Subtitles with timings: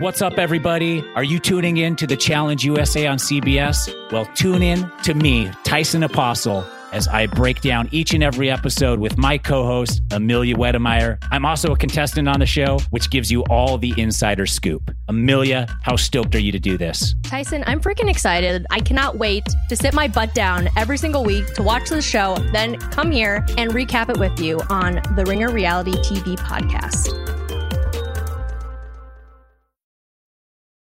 [0.00, 1.04] What's up, everybody?
[1.14, 3.94] Are you tuning in to the Challenge USA on CBS?
[4.10, 8.98] Well, tune in to me, Tyson Apostle, as I break down each and every episode
[8.98, 11.18] with my co host, Amelia Wedemeyer.
[11.30, 14.90] I'm also a contestant on the show, which gives you all the insider scoop.
[15.06, 17.14] Amelia, how stoked are you to do this?
[17.22, 18.66] Tyson, I'm freaking excited.
[18.70, 22.36] I cannot wait to sit my butt down every single week to watch the show,
[22.52, 27.43] then come here and recap it with you on the Ringer Reality TV podcast.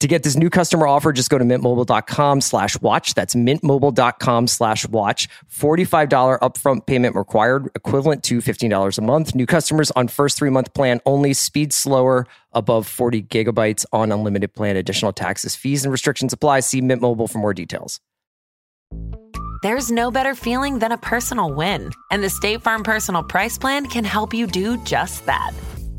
[0.00, 3.14] To get this new customer offer, just go to mintmobile.com slash watch.
[3.14, 5.28] That's mintmobile.com slash watch.
[5.50, 9.34] $45 upfront payment required, equivalent to $15 a month.
[9.34, 11.32] New customers on first three month plan only.
[11.32, 14.76] Speed slower, above 40 gigabytes on unlimited plan.
[14.76, 16.60] Additional taxes, fees, and restrictions apply.
[16.60, 18.00] See Mint Mobile for more details.
[19.62, 21.90] There's no better feeling than a personal win.
[22.10, 25.52] And the State Farm Personal Price Plan can help you do just that.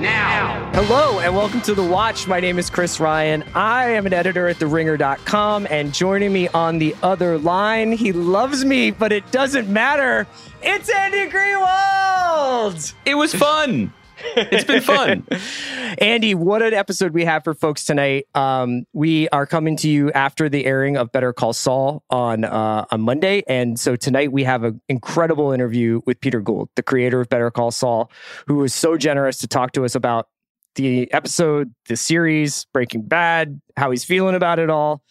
[0.00, 0.70] now.
[0.72, 2.26] Hello and welcome to The Watch.
[2.26, 3.44] My name is Chris Ryan.
[3.54, 8.64] I am an editor at TheRinger.com and joining me on the other line, he loves
[8.64, 10.26] me, but it doesn't matter.
[10.62, 12.94] It's Andy Greenwald.
[13.04, 13.92] It was fun.
[14.36, 15.26] It's been fun.
[15.98, 18.26] Andy, what an episode we have for folks tonight.
[18.34, 22.86] Um, we are coming to you after the airing of Better Call Saul on uh,
[22.90, 27.20] on Monday, and so tonight we have an incredible interview with Peter Gould, the creator
[27.20, 28.10] of Better Call Saul,
[28.46, 30.28] who was so generous to talk to us about
[30.76, 35.02] the episode, the series, Breaking Bad, how he's feeling about it all.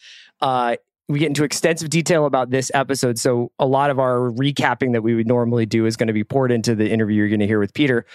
[0.41, 0.77] Uh,
[1.09, 3.17] we get into extensive detail about this episode.
[3.17, 6.23] So a lot of our recapping that we would normally do is going to be
[6.23, 8.05] poured into the interview you're going to hear with Peter.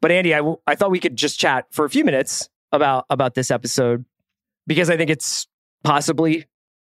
[0.00, 3.34] But Andy, I, I thought we could just chat for a few minutes about about
[3.34, 4.04] this episode
[4.66, 5.46] because I think it's
[5.84, 6.46] possibly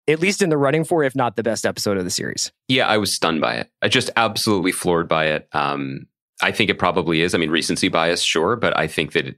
[0.08, 2.50] at least in the running for, if not the best episode of the series.
[2.66, 3.70] Yeah, I was stunned by it.
[3.82, 5.48] I just absolutely floored by it.
[5.52, 6.06] Um,
[6.42, 7.34] I think it probably is.
[7.34, 9.36] I mean, recency bias, sure, but I think that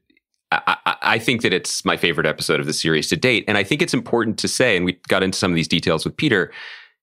[0.52, 3.44] I, I, think that it's my favorite episode of the series to date.
[3.48, 6.04] And I think it's important to say, and we got into some of these details
[6.04, 6.52] with Peter.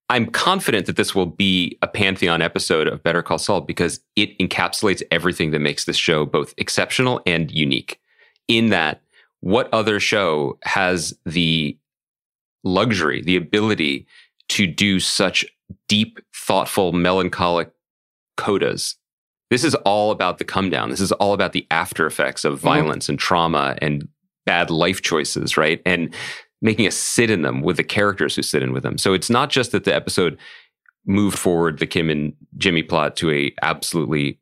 [0.10, 4.38] I'm confident that this will be a pantheon episode of Better Call Saul because it
[4.40, 8.00] encapsulates everything that makes this show both exceptional and unique.
[8.48, 9.02] In that,
[9.40, 11.78] what other show has the
[12.64, 14.06] luxury, the ability
[14.50, 15.46] to do such
[15.88, 17.72] deep, thoughtful, melancholic
[18.38, 18.96] codas?
[19.52, 20.90] This is all about the come down.
[20.90, 23.12] This is all about the after effects of violence mm-hmm.
[23.12, 24.08] and trauma and
[24.48, 25.82] bad life choices, right?
[25.86, 26.12] And
[26.62, 28.98] making us sit in them with the characters who sit in with them.
[28.98, 30.40] So it's not just that the episode
[31.06, 34.40] moved forward the Kim and Jimmy plot to a absolutely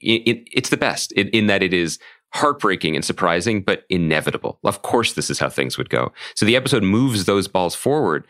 [0.00, 1.98] it, it, it's the best in, in that it is
[2.32, 4.58] heartbreaking and surprising, but inevitable.
[4.64, 6.12] Of course, this is how things would go.
[6.34, 8.26] So the episode moves those balls forward,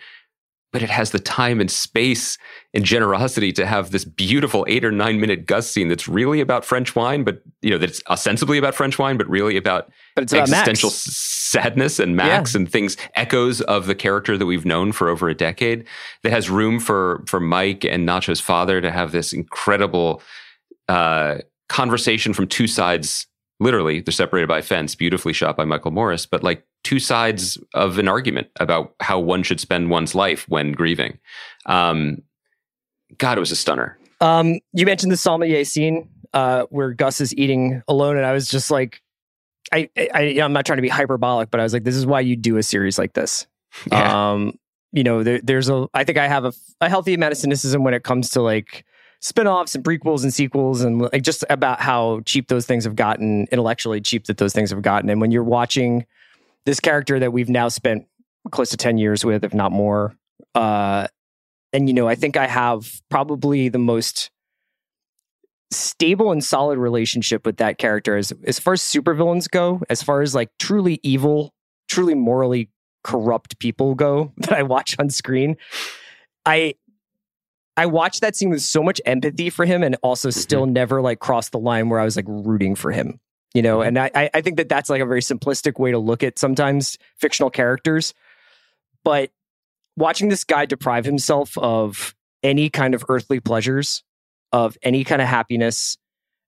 [0.73, 2.39] but it has the time and space
[2.75, 6.65] and generosity to have this beautiful eight or nine minute Gus scene that's really about
[6.65, 10.89] French wine, but you know, that's ostensibly about French wine, but really about, but existential
[10.89, 12.61] about sadness and Max yeah.
[12.61, 15.87] and things, echoes of the character that we've known for over a decade
[16.23, 20.23] that has room for, for Mike and Nacho's father to have this incredible,
[20.89, 21.39] uh,
[21.69, 23.27] conversation from two sides
[23.61, 27.59] literally they're separated by a fence beautifully shot by michael morris but like two sides
[27.75, 31.19] of an argument about how one should spend one's life when grieving.
[31.67, 32.23] Um,
[33.19, 33.99] god it was a stunner.
[34.21, 38.49] Um, you mentioned the sommelier scene uh, where gus is eating alone and i was
[38.49, 39.03] just like
[39.73, 42.21] I, I i'm not trying to be hyperbolic but i was like this is why
[42.21, 43.47] you do a series like this.
[43.91, 44.33] Yeah.
[44.33, 44.59] um,
[44.93, 47.85] you know there, there's a i think i have a, a healthy amount of cynicism
[47.85, 48.85] when it comes to like
[49.21, 53.47] spin-offs and prequels and sequels and like just about how cheap those things have gotten
[53.53, 55.11] intellectually cheap that those things have gotten.
[55.11, 56.07] And when you're watching
[56.67, 58.07] this character that we've now spent
[58.51, 60.15] close to 10 years with if not more
[60.55, 61.07] uh
[61.73, 64.31] and you know i think i have probably the most
[65.71, 70.23] stable and solid relationship with that character as as far as supervillains go as far
[70.23, 71.53] as like truly evil
[71.89, 72.71] truly morally
[73.05, 75.57] corrupt people go that i watch on screen
[76.47, 76.75] i
[77.77, 80.39] I watched that scene with so much empathy for him and also mm-hmm.
[80.39, 83.19] still never like crossed the line where I was like rooting for him,
[83.55, 83.79] you know?
[83.79, 83.97] Mm-hmm.
[83.97, 86.99] And I, I think that that's like a very simplistic way to look at sometimes
[87.17, 88.15] fictional characters.
[89.05, 89.31] but
[89.97, 94.03] watching this guy deprive himself of any kind of earthly pleasures,
[94.53, 95.99] of any kind of happiness,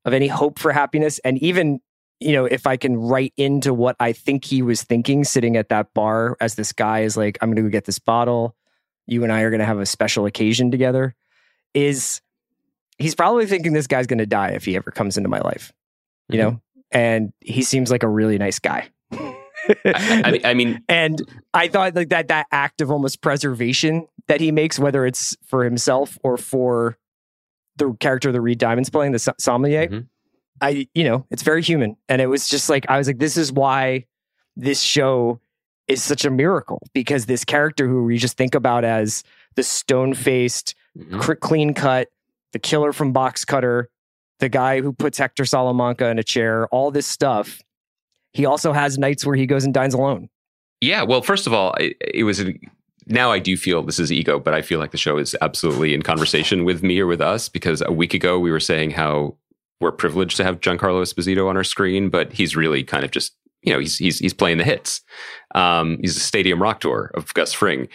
[0.04, 1.80] of any hope for happiness, and even
[2.22, 5.70] you know, if I can write into what I think he was thinking sitting at
[5.70, 8.54] that bar as this guy is like, I'm going to go get this bottle.
[9.06, 11.16] You and I are going to have a special occasion together.
[11.74, 12.20] Is
[12.98, 15.72] he's probably thinking this guy's going to die if he ever comes into my life,
[16.28, 16.50] you mm-hmm.
[16.50, 16.60] know?
[16.92, 18.88] And he seems like a really nice guy.
[19.84, 21.22] I, I, mean, and
[21.54, 25.64] I thought like that that act of almost preservation that he makes, whether it's for
[25.64, 26.98] himself or for
[27.76, 30.00] the character that Reed Diamond's playing, the sommelier, mm-hmm.
[30.60, 31.96] I, you know, it's very human.
[32.08, 34.06] And it was just like, I was like, this is why
[34.56, 35.40] this show
[35.88, 39.24] is such a miracle because this character who we just think about as
[39.56, 41.32] the stone faced, mm-hmm.
[41.40, 42.08] clean cut,
[42.52, 43.86] the killer from Boxcutter,
[44.42, 47.62] the guy who puts Hector Salamanca in a chair, all this stuff.
[48.32, 50.28] He also has nights where he goes and dines alone.
[50.80, 51.04] Yeah.
[51.04, 52.52] Well, first of all, it, it was a,
[53.06, 55.94] now I do feel this is ego, but I feel like the show is absolutely
[55.94, 59.36] in conversation with me or with us because a week ago we were saying how
[59.80, 63.34] we're privileged to have Giancarlo Esposito on our screen, but he's really kind of just
[63.62, 65.02] you know he's he's he's playing the hits.
[65.54, 67.86] Um, he's a stadium rock tour of Gus Fring.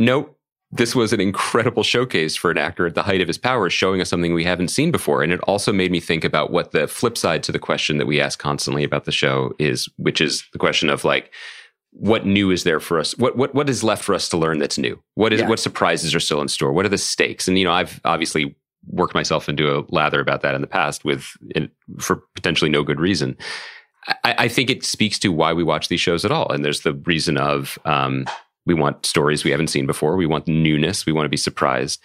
[0.00, 0.37] Nope.
[0.70, 4.00] This was an incredible showcase for an actor at the height of his powers, showing
[4.00, 5.22] us something we haven't seen before.
[5.22, 8.06] And it also made me think about what the flip side to the question that
[8.06, 11.32] we ask constantly about the show is, which is the question of like,
[11.92, 13.16] what new is there for us?
[13.16, 15.02] What what what is left for us to learn that's new?
[15.14, 15.48] What is yeah.
[15.48, 16.72] what surprises are still in store?
[16.72, 17.48] What are the stakes?
[17.48, 18.54] And you know, I've obviously
[18.86, 21.24] worked myself into a lather about that in the past with
[21.98, 23.36] for potentially no good reason.
[24.24, 26.50] I, I, think it speaks to why we watch these shows at all.
[26.50, 28.24] And there's the reason of um,
[28.68, 30.16] we want stories we haven't seen before.
[30.16, 31.06] We want newness.
[31.06, 32.00] We want to be surprised.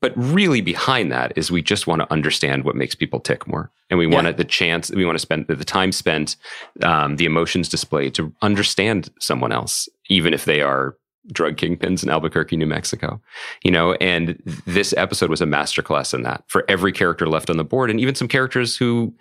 [0.00, 3.70] But really behind that is we just want to understand what makes people tick more.
[3.90, 4.14] And we yeah.
[4.14, 6.36] want the chance, we want to spend the time spent,
[6.82, 10.96] um, the emotions displayed to understand someone else, even if they are
[11.32, 13.20] drug kingpins in Albuquerque, New Mexico.
[13.62, 17.56] You know, and this episode was a masterclass in that for every character left on
[17.56, 19.14] the board, and even some characters who.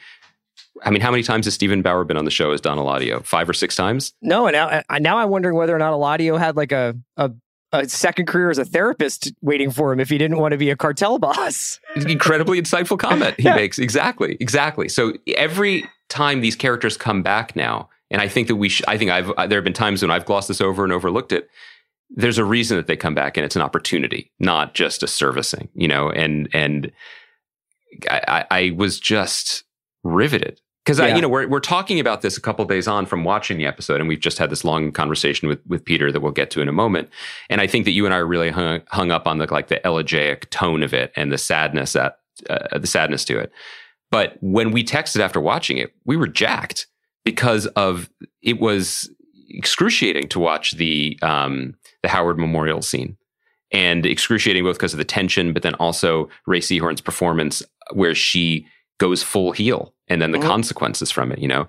[0.82, 3.24] I mean, how many times has Steven Bauer been on the show as Don Eladio?
[3.26, 4.14] Five or six times?
[4.22, 7.32] No, and now, now I'm wondering whether or not Eladio had like a, a
[7.72, 10.70] a second career as a therapist waiting for him if he didn't want to be
[10.70, 11.80] a cartel boss.
[11.96, 13.56] Incredibly insightful comment he yeah.
[13.56, 13.80] makes.
[13.80, 14.88] Exactly, exactly.
[14.88, 18.98] So every time these characters come back now, and I think that we, sh- I
[18.98, 21.50] think I've there have been times when I've glossed this over and overlooked it
[22.16, 25.70] there's a reason that they come back and it's an opportunity, not just a servicing,
[25.74, 26.92] you know, and, and
[28.10, 29.64] I, I was just
[30.04, 31.06] riveted because yeah.
[31.06, 33.66] I, you know, we're, we're talking about this a couple days on from watching the
[33.66, 36.62] episode and we've just had this long conversation with, with Peter that we'll get to
[36.62, 37.10] in a moment.
[37.50, 39.68] And I think that you and I are really hung, hung up on the, like
[39.70, 42.20] the elegiac tone of it and the sadness that,
[42.50, 43.52] uh, the sadness to it.
[44.12, 46.88] But when we texted after watching it, we were jacked
[47.26, 48.10] because of
[48.42, 49.10] it was
[49.50, 53.18] excruciating to watch the um, the Howard Memorial scene,
[53.72, 57.64] and excruciating both because of the tension, but then also Rhea Seehorn's performance,
[57.94, 58.68] where she
[59.00, 60.48] goes full heel, and then the mm-hmm.
[60.48, 61.40] consequences from it.
[61.40, 61.68] You know,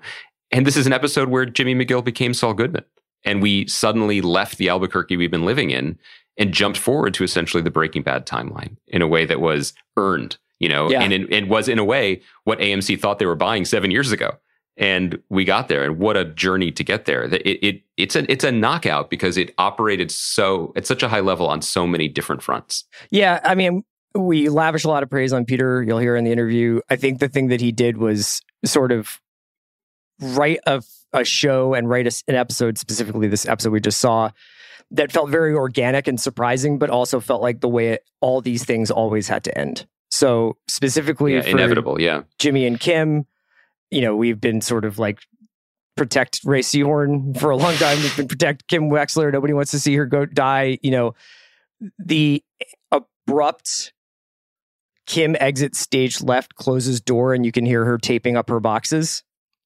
[0.51, 2.85] and this is an episode where Jimmy McGill became Saul Goodman,
[3.23, 5.97] and we suddenly left the Albuquerque we've been living in
[6.37, 10.37] and jumped forward to essentially the Breaking Bad timeline in a way that was earned.
[10.59, 11.01] You know, yeah.
[11.01, 14.37] and it was in a way what AMC thought they were buying seven years ago
[14.77, 18.29] and we got there and what a journey to get there it, it, it's a
[18.31, 22.07] it's a knockout because it operated so at such a high level on so many
[22.07, 23.83] different fronts yeah i mean
[24.15, 27.19] we lavish a lot of praise on peter you'll hear in the interview i think
[27.19, 29.19] the thing that he did was sort of
[30.19, 30.81] write a,
[31.13, 34.29] a show and write a, an episode specifically this episode we just saw
[34.91, 38.63] that felt very organic and surprising but also felt like the way it, all these
[38.63, 43.25] things always had to end so specifically yeah, inevitable yeah jimmy and kim
[43.91, 45.19] you know, we've been sort of like
[45.95, 47.97] protect Rhea Seehorn for a long time.
[47.99, 49.31] We've been protect Kim Wexler.
[49.31, 50.79] Nobody wants to see her go die.
[50.81, 51.15] You know,
[51.97, 52.43] the
[52.91, 53.93] abrupt
[55.05, 59.23] Kim exits stage left, closes door, and you can hear her taping up her boxes.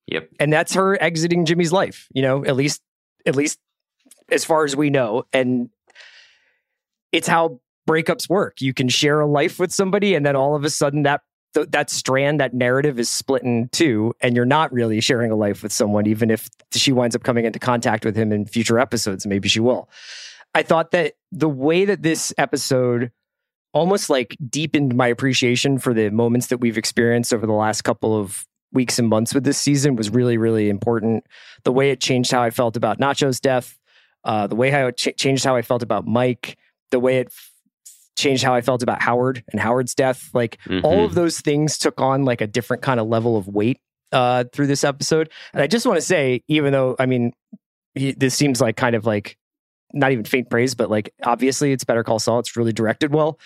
[0.08, 0.30] Yep.
[0.40, 2.82] And that's her exiting Jimmy's life, you know, at least
[3.26, 3.60] at least
[4.32, 5.26] as far as we know.
[5.34, 5.70] And
[7.12, 8.62] it's how breakups work.
[8.62, 11.22] You can share a life with somebody and then all of a sudden that
[11.54, 15.36] th- that strand, that narrative is split in two, and you're not really sharing a
[15.36, 18.80] life with someone, even if she winds up coming into contact with him in future
[18.80, 19.26] episodes.
[19.26, 19.90] Maybe she will.
[20.54, 23.12] I thought that the way that this episode
[23.74, 28.18] almost like deepened my appreciation for the moments that we've experienced over the last couple
[28.18, 31.24] of weeks and months with this season was really, really important.
[31.64, 33.78] The way it changed how I felt about Nacho's death,
[34.24, 36.58] uh, the way how it ch- changed how I felt about Mike,
[36.92, 37.34] the way it
[38.18, 40.30] changed how I felt about Howard and Howard's death.
[40.34, 40.86] Like mm-hmm.
[40.86, 43.80] all of those things took on like a different kind of level of weight
[44.12, 45.30] uh, through this episode.
[45.54, 47.34] And I just want to say, even though I mean,
[47.96, 49.38] he, this seems like kind of like
[49.94, 52.40] not even faint praise, but like obviously it's Better Call Saul.
[52.40, 53.40] It's really directed well.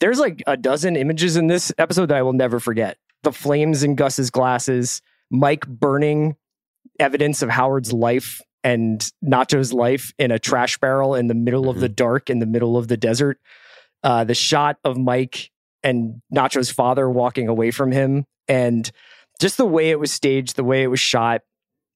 [0.00, 2.98] There's like a dozen images in this episode that I will never forget.
[3.22, 5.00] The flames in Gus's glasses,
[5.30, 6.36] Mike burning
[6.98, 11.70] evidence of Howard's life and Nacho's life in a trash barrel in the middle mm-hmm.
[11.70, 13.38] of the dark, in the middle of the desert.
[14.02, 15.50] Uh, the shot of Mike
[15.82, 18.90] and Nacho's father walking away from him, and
[19.40, 21.42] just the way it was staged, the way it was shot.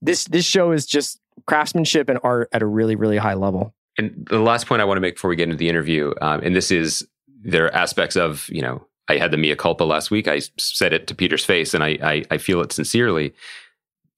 [0.00, 3.74] This this show is just craftsmanship and art at a really really high level.
[3.98, 6.40] And the last point I want to make before we get into the interview, um,
[6.42, 7.06] and this is
[7.42, 10.28] there are aspects of you know I had the mea culpa last week.
[10.28, 13.34] I said it to Peter's face, and I, I, I feel it sincerely.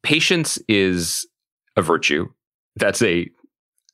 [0.02, 1.26] Patience is
[1.76, 2.28] a virtue.
[2.76, 3.30] That's a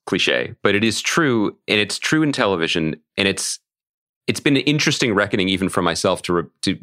[0.06, 3.60] cliche, but it is true, and it's true in television, and it's
[4.26, 6.78] it's been an interesting reckoning even for myself to re, to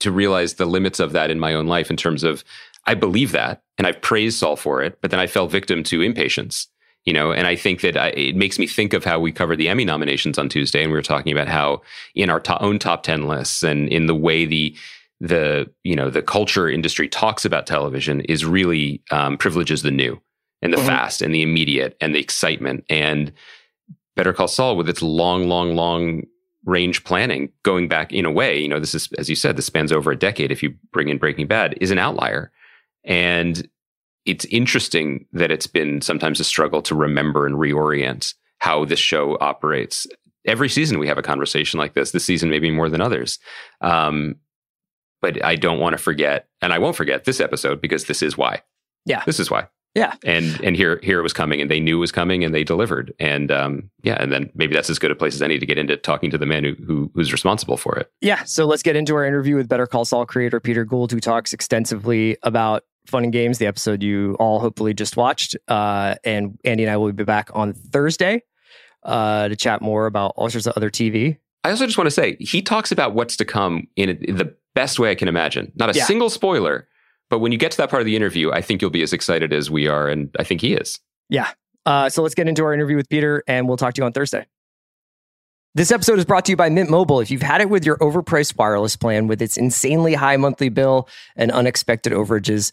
[0.00, 2.42] to realize the limits of that in my own life in terms of
[2.86, 6.02] I believe that, and I've praised Saul for it, but then I fell victim to
[6.02, 6.66] impatience
[7.04, 9.56] you know and i think that I, it makes me think of how we covered
[9.56, 11.82] the emmy nominations on tuesday and we were talking about how
[12.14, 14.76] in our to- own top 10 lists and in the way the
[15.20, 20.20] the you know the culture industry talks about television is really um, privileges the new
[20.62, 20.86] and the mm-hmm.
[20.86, 23.32] fast and the immediate and the excitement and
[24.16, 26.22] better call saul with its long long long
[26.64, 29.66] range planning going back in a way you know this is as you said this
[29.66, 32.50] spans over a decade if you bring in breaking bad is an outlier
[33.04, 33.68] and
[34.30, 39.36] it's interesting that it's been sometimes a struggle to remember and reorient how this show
[39.40, 40.06] operates.
[40.46, 42.12] Every season we have a conversation like this.
[42.12, 43.40] This season maybe more than others.
[43.80, 44.36] Um,
[45.20, 48.38] but I don't want to forget, and I won't forget this episode because this is
[48.38, 48.62] why.
[49.04, 49.66] Yeah, this is why.
[49.96, 52.54] Yeah, and and here here it was coming, and they knew it was coming, and
[52.54, 53.12] they delivered.
[53.18, 55.76] And um, yeah, and then maybe that's as good a place as any to get
[55.76, 58.10] into talking to the man who, who who's responsible for it.
[58.20, 61.18] Yeah, so let's get into our interview with Better Call Saul creator Peter Gould, who
[61.18, 65.56] talks extensively about Fun and Games, the episode you all hopefully just watched.
[65.68, 68.42] Uh, and Andy and I will be back on Thursday
[69.02, 71.38] uh, to chat more about all sorts of other TV.
[71.64, 74.54] I also just want to say he talks about what's to come in, in the
[74.74, 75.72] best way I can imagine.
[75.76, 76.04] Not a yeah.
[76.04, 76.88] single spoiler,
[77.28, 79.12] but when you get to that part of the interview, I think you'll be as
[79.12, 80.98] excited as we are, and I think he is.
[81.28, 81.50] Yeah.
[81.86, 84.12] Uh, so let's get into our interview with Peter, and we'll talk to you on
[84.12, 84.46] Thursday.
[85.74, 87.20] This episode is brought to you by Mint Mobile.
[87.20, 91.08] If you've had it with your overpriced wireless plan with its insanely high monthly bill
[91.36, 92.72] and unexpected overages,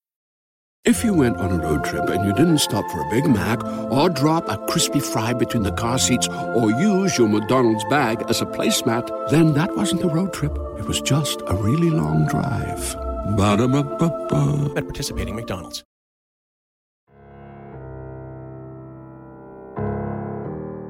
[0.83, 3.63] If you went on a road trip and you didn't stop for a Big Mac
[3.91, 8.41] or drop a crispy fry between the car seats or use your McDonald's bag as
[8.41, 10.57] a placemat, then that wasn't a road trip.
[10.79, 12.95] It was just a really long drive.
[13.37, 14.73] Ba-da-ba-ba-ba.
[14.75, 15.83] At participating McDonald's.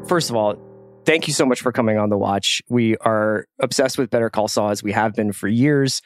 [0.07, 0.55] First of all,
[1.03, 2.61] thank you so much for coming on the watch.
[2.69, 6.01] We are obsessed with Better Call Saul as we have been for years.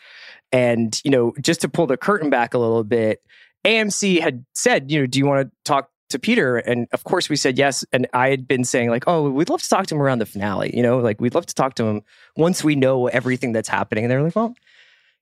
[0.51, 3.22] And, you know, just to pull the curtain back a little bit,
[3.65, 6.57] AMC had said, you know, do you want to talk to Peter?
[6.57, 7.84] And of course we said yes.
[7.91, 10.25] And I had been saying, like, oh, we'd love to talk to him around the
[10.25, 12.01] finale, you know, like we'd love to talk to him
[12.38, 14.03] once we know everything that's happening.
[14.03, 14.53] And they're like, well,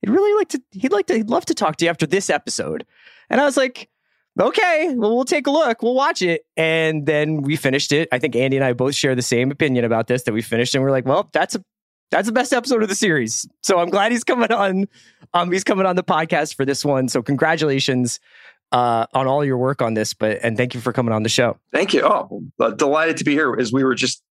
[0.01, 2.29] he'd really like to, he'd like to, he'd love to talk to you after this
[2.29, 2.85] episode.
[3.29, 3.89] And I was like,
[4.39, 5.81] okay, well, we'll take a look.
[5.81, 6.45] We'll watch it.
[6.57, 8.09] And then we finished it.
[8.11, 10.75] I think Andy and I both share the same opinion about this that we finished.
[10.75, 11.63] And we're like, well, that's a,
[12.13, 13.47] that's the best episode of the series.
[13.61, 14.87] So I'm glad he's coming on.
[15.33, 17.07] Um, he's coming on the podcast for this one.
[17.09, 18.19] So congratulations.
[18.71, 20.13] uh, on all your work on this.
[20.13, 21.57] But and thank you for coming on the show.
[21.71, 22.01] Thank you.
[22.03, 22.43] Oh,
[22.75, 23.55] delighted to be here.
[23.57, 24.21] As we were just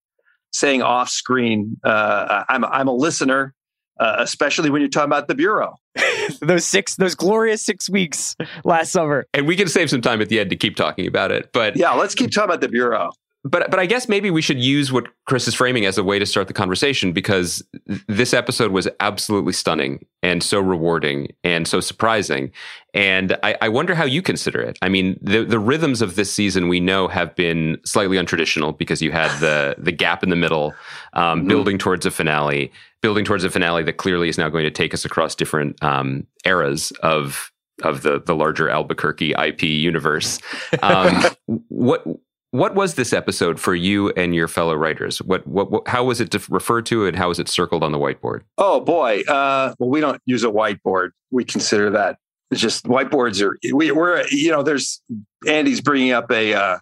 [0.52, 3.54] saying off screen, uh, I'm I'm a listener,
[4.00, 5.76] uh, especially when you're talking about the bureau.
[6.40, 8.34] those six, those glorious six weeks
[8.64, 11.30] last summer, and we can save some time at the end to keep talking about
[11.30, 11.50] it.
[11.52, 13.12] But yeah, let's keep talking about the bureau
[13.44, 16.18] but but I guess maybe we should use what Chris is framing as a way
[16.18, 17.62] to start the conversation because
[18.06, 22.52] this episode was absolutely stunning and so rewarding and so surprising.
[22.94, 24.78] And I, I, wonder how you consider it.
[24.80, 29.02] I mean, the the rhythms of this season we know have been slightly untraditional because
[29.02, 30.74] you had the the gap in the middle,
[31.14, 31.48] um, mm-hmm.
[31.48, 32.70] building towards a finale,
[33.00, 36.26] building towards a finale that clearly is now going to take us across different um,
[36.44, 37.50] eras of
[37.82, 40.38] of the the larger Albuquerque IP universe.
[40.82, 41.22] Um,
[41.68, 42.04] what
[42.52, 45.20] what was this episode for you and your fellow writers?
[45.22, 47.98] What, what, what how was it referred to, and how was it circled on the
[47.98, 48.42] whiteboard?
[48.58, 51.10] Oh boy, uh, well, we don't use a whiteboard.
[51.30, 52.18] We consider that
[52.50, 55.02] it's just whiteboards are we, we're you know there's
[55.48, 56.78] Andy's bringing up a uh,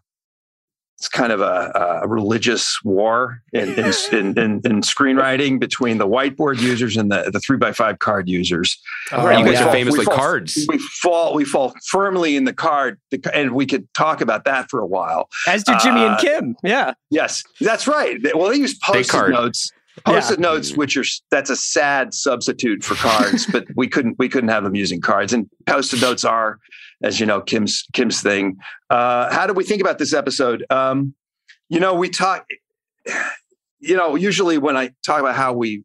[1.01, 6.07] it's kind of a, a religious war in in, in, in, in, screenwriting between the
[6.07, 8.79] whiteboard users and the, the three by five card users.
[9.11, 10.67] Oh, you guys are famously fall, cards.
[10.69, 13.01] We fall we fall firmly in the card,
[13.33, 15.31] and we could talk about that for a while.
[15.47, 16.57] As do Jimmy uh, and Kim.
[16.63, 16.93] Yeah.
[17.09, 18.19] Yes, that's right.
[18.35, 19.73] Well, they use post-it notes.
[20.05, 20.43] Post-it yeah.
[20.43, 24.65] notes, which are that's a sad substitute for cards, but we couldn't we couldn't have
[24.65, 25.33] them using cards.
[25.33, 26.59] And post-it notes are
[27.03, 28.57] as you know, Kim's Kim's thing.
[28.89, 30.65] Uh, how do we think about this episode?
[30.71, 31.15] Um,
[31.69, 32.47] you know, we talk.
[33.83, 35.85] You know, usually when I talk about how we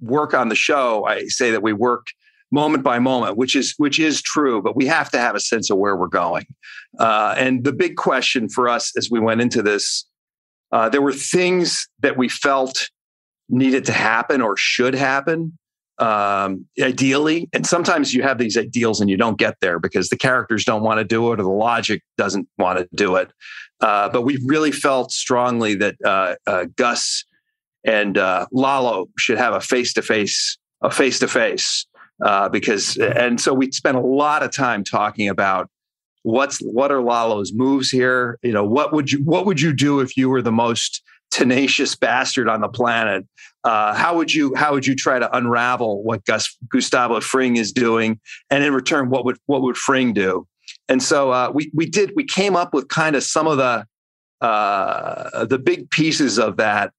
[0.00, 2.06] work on the show, I say that we work
[2.50, 5.70] moment by moment, which is which is true, but we have to have a sense
[5.70, 6.46] of where we're going.
[6.98, 10.06] Uh, and the big question for us as we went into this,
[10.72, 12.88] uh, there were things that we felt
[13.48, 15.58] needed to happen or should happen
[15.98, 17.48] um, ideally.
[17.52, 20.82] And sometimes you have these ideals and you don't get there because the characters don't
[20.82, 23.30] want to do it or the logic doesn't want to do it.
[23.80, 27.24] Uh, but we really felt strongly that uh, uh, Gus
[27.84, 31.86] and uh, Lalo should have a face to face, a face to face,
[32.50, 35.70] because and so we spent a lot of time talking about
[36.22, 38.38] what's what are Lalo's moves here.
[38.42, 41.94] You know, what would you what would you do if you were the most tenacious
[41.94, 43.26] bastard on the planet.
[43.64, 47.72] Uh, how would you how would you try to unravel what Gus, Gustavo Fring is
[47.72, 50.46] doing, and in return, what would what would Fring do?
[50.88, 53.84] And so uh, we we did we came up with kind of some of the
[54.40, 56.92] uh, the big pieces of that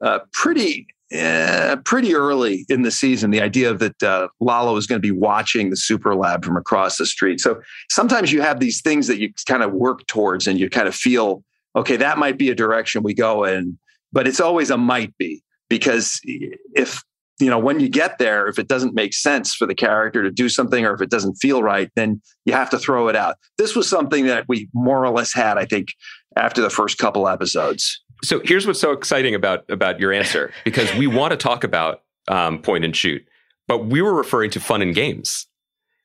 [0.00, 3.30] uh, pretty uh, pretty early in the season.
[3.30, 6.98] The idea that uh, Lalo is going to be watching the super lab from across
[6.98, 7.40] the street.
[7.40, 10.88] So sometimes you have these things that you kind of work towards, and you kind
[10.88, 11.42] of feel
[11.74, 13.78] okay, that might be a direction we go in,
[14.10, 17.02] but it's always a might be because if
[17.38, 20.30] you know when you get there if it doesn't make sense for the character to
[20.30, 23.36] do something or if it doesn't feel right then you have to throw it out.
[23.58, 25.88] This was something that we more or less had i think
[26.36, 28.02] after the first couple episodes.
[28.22, 32.02] So here's what's so exciting about about your answer because we want to talk about
[32.28, 33.26] um, point and shoot
[33.68, 35.45] but we were referring to fun and games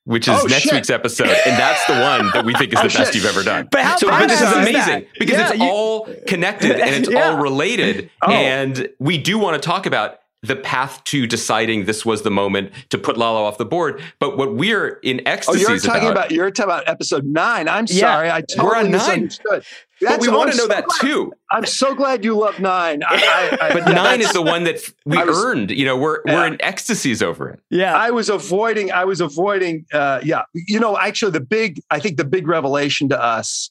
[0.04, 0.72] which is oh, next shit.
[0.72, 3.14] week's episode, and that's the one that we think is oh, the oh, best shit.
[3.14, 3.68] you've ever done.
[3.70, 7.08] But how so but this is amazing because yeah, it's you, all connected and it's
[7.10, 7.30] yeah.
[7.30, 8.30] all related, oh.
[8.30, 12.72] and we do want to talk about the path to deciding this was the moment
[12.90, 14.02] to put Lalo off the board.
[14.18, 17.68] But what we're in ecstasy oh, you're talking about, about, you're talking about episode nine.
[17.68, 18.92] I'm sorry, I totally we're on nine.
[18.92, 19.64] misunderstood.
[20.02, 21.00] That's, but we want to know so that glad.
[21.00, 21.32] too.
[21.50, 23.02] I'm so glad you love nine.
[23.04, 25.70] I, I, I, but nine is the one that we was, earned.
[25.70, 26.34] You know, we're yeah.
[26.34, 27.60] we're in ecstasies over it.
[27.70, 28.90] Yeah, I was avoiding.
[28.90, 29.86] I was avoiding.
[29.92, 31.80] Uh, yeah, you know, actually, the big.
[31.90, 33.70] I think the big revelation to us,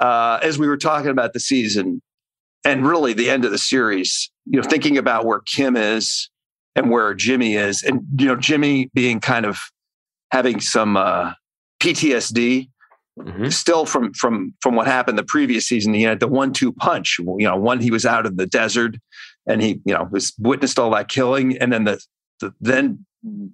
[0.00, 2.02] uh, as we were talking about the season,
[2.64, 4.30] and really the end of the series.
[4.44, 6.28] You know, thinking about where Kim is
[6.76, 9.60] and where Jimmy is, and you know, Jimmy being kind of
[10.30, 11.32] having some uh,
[11.80, 12.68] PTSD
[13.18, 13.48] Mm-hmm.
[13.48, 17.18] Still from from from what happened the previous season, he had the one-two punch.
[17.18, 18.96] You know, one he was out in the desert,
[19.46, 22.02] and he you know was witnessed all that killing, and then the,
[22.40, 23.04] the then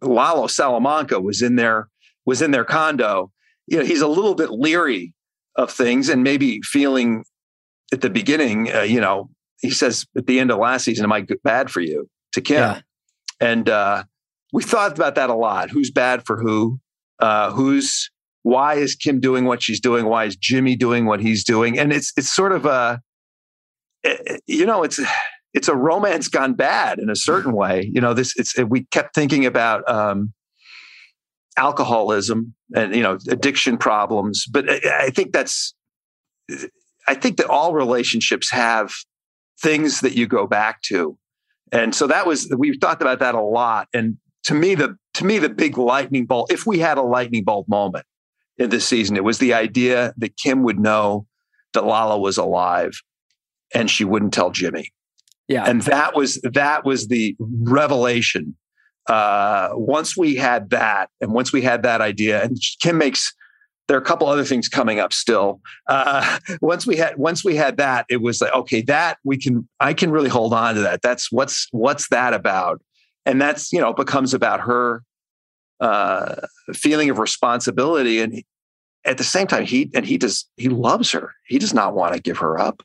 [0.00, 1.88] Lalo Salamanca was in there
[2.24, 3.32] was in their condo.
[3.66, 5.12] You know, he's a little bit leery
[5.56, 7.24] of things, and maybe feeling
[7.92, 8.72] at the beginning.
[8.72, 9.28] Uh, you know,
[9.60, 12.58] he says at the end of last season, "Am I bad for you?" to Kim,
[12.58, 12.80] yeah.
[13.40, 14.04] and uh,
[14.52, 15.70] we thought about that a lot.
[15.70, 16.78] Who's bad for who?
[17.18, 18.10] Uh, who's
[18.42, 20.06] why is Kim doing what she's doing?
[20.06, 21.78] Why is Jimmy doing what he's doing?
[21.78, 23.00] And it's it's sort of a
[24.04, 25.00] eh, eh, you know it's
[25.54, 27.90] it's a romance gone bad in a certain way.
[27.92, 30.32] You know this it's we kept thinking about um,
[31.56, 35.74] alcoholism and you know addiction problems, but I think that's
[37.06, 38.92] I think that all relationships have
[39.60, 41.18] things that you go back to.
[41.72, 43.88] And so that was we've talked about that a lot.
[43.92, 47.44] And to me, the to me, the big lightning bolt, if we had a lightning
[47.44, 48.06] bolt moment,
[48.58, 49.16] this season.
[49.16, 51.26] It was the idea that Kim would know
[51.74, 53.00] that Lalo was alive
[53.74, 54.92] and she wouldn't tell Jimmy.
[55.46, 55.64] Yeah.
[55.64, 58.54] And that was that was the revelation.
[59.06, 63.32] Uh, once we had that, and once we had that idea, and Kim makes
[63.86, 65.62] there are a couple other things coming up still.
[65.86, 69.66] Uh, once we had once we had that, it was like okay, that we can
[69.80, 71.00] I can really hold on to that.
[71.00, 72.82] That's what's what's that about,
[73.24, 75.02] and that's you know becomes about her
[75.80, 76.36] uh,
[76.72, 78.42] feeling of responsibility, and
[79.04, 81.34] at the same time he and he does he loves her.
[81.46, 82.82] He does not want to give her up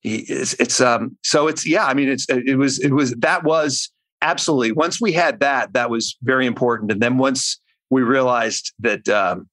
[0.00, 3.44] he is it's um so it's yeah i mean it's it was it was that
[3.44, 3.90] was
[4.22, 9.08] absolutely once we had that that was very important and then once we realized that
[9.08, 9.48] um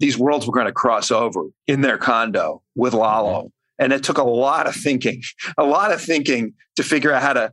[0.00, 3.48] these worlds were going to cross over in their condo with lalo mm-hmm.
[3.78, 5.22] and it took a lot of thinking
[5.56, 7.52] a lot of thinking to figure out how to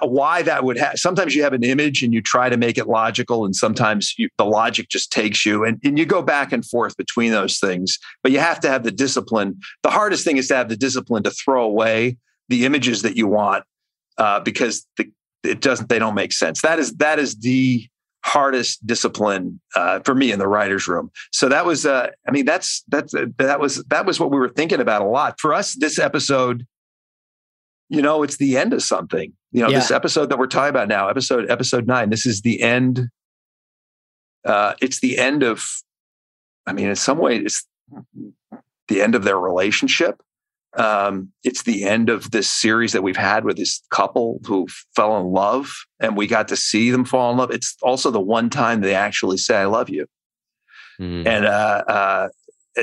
[0.00, 2.86] why that would have sometimes you have an image and you try to make it
[2.86, 6.64] logical and sometimes you, the logic just takes you and, and you go back and
[6.64, 9.60] forth between those things but you have to have the discipline.
[9.82, 12.18] The hardest thing is to have the discipline to throw away
[12.48, 13.64] the images that you want
[14.18, 15.10] uh, because the,
[15.42, 16.62] it doesn't they don't make sense.
[16.62, 17.86] That is that is the
[18.24, 21.10] hardest discipline uh, for me in the writers room.
[21.32, 24.50] So that was uh, i mean that's that's that was that was what we were
[24.50, 25.40] thinking about a lot.
[25.40, 26.66] For us this episode
[27.88, 29.78] you know it's the end of something you know yeah.
[29.78, 33.08] this episode that we're talking about now episode episode nine this is the end
[34.44, 35.64] uh it's the end of
[36.66, 37.66] i mean in some way, it's
[38.88, 40.20] the end of their relationship
[40.76, 45.18] um it's the end of this series that we've had with this couple who fell
[45.18, 48.48] in love and we got to see them fall in love it's also the one
[48.48, 50.06] time they actually say i love you
[50.98, 51.26] mm.
[51.26, 52.28] and uh uh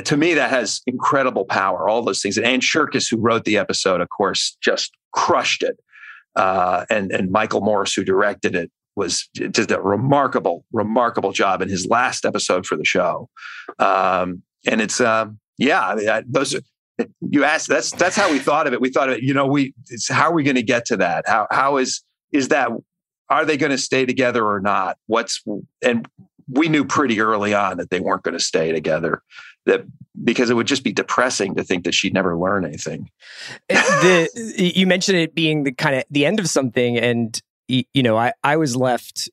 [0.06, 1.90] to me, that has incredible power.
[1.90, 2.38] All those things.
[2.38, 5.80] And Ann Cherkis, who wrote the episode, of course, just crushed it.
[6.40, 11.68] Uh, and and Michael Morris, who directed it, was did a remarkable, remarkable job in
[11.68, 13.30] his last episode for the show.
[13.78, 16.62] Um, and it's um, yeah, I mean, I, those are,
[17.20, 17.68] you asked.
[17.68, 18.80] That's that's how we thought of it.
[18.80, 19.24] We thought of it.
[19.24, 19.74] You know, we
[20.08, 21.28] how are we going to get to that?
[21.28, 22.70] How how is is that?
[23.30, 24.98] Are they going to stay together or not?
[25.08, 25.44] What's
[25.84, 26.08] and
[26.48, 29.24] we knew pretty early on that they weren't going to stay together
[29.66, 29.86] that
[30.24, 33.10] because it would just be depressing to think that she'd never learn anything.
[33.70, 38.18] the, you mentioned it being the kind of the end of something, and you know,
[38.18, 39.30] I I was left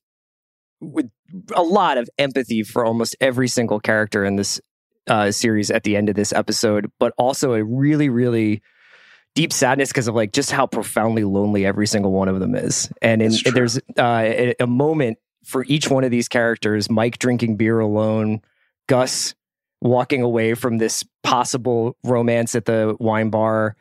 [0.81, 1.11] with
[1.55, 4.61] a lot of empathy for almost every single character in this
[5.09, 8.63] uh, series at the end of this episode, but also a really, really
[9.35, 12.91] deep sadness because of like just how profoundly lonely every single one of them is.
[13.03, 17.57] And, in, there's uh, a, a moment for each one of these characters: Mike drinking
[17.57, 18.43] beer alone,
[18.89, 19.35] Gus
[19.89, 23.77] walking away from this possible romance at the wine bar.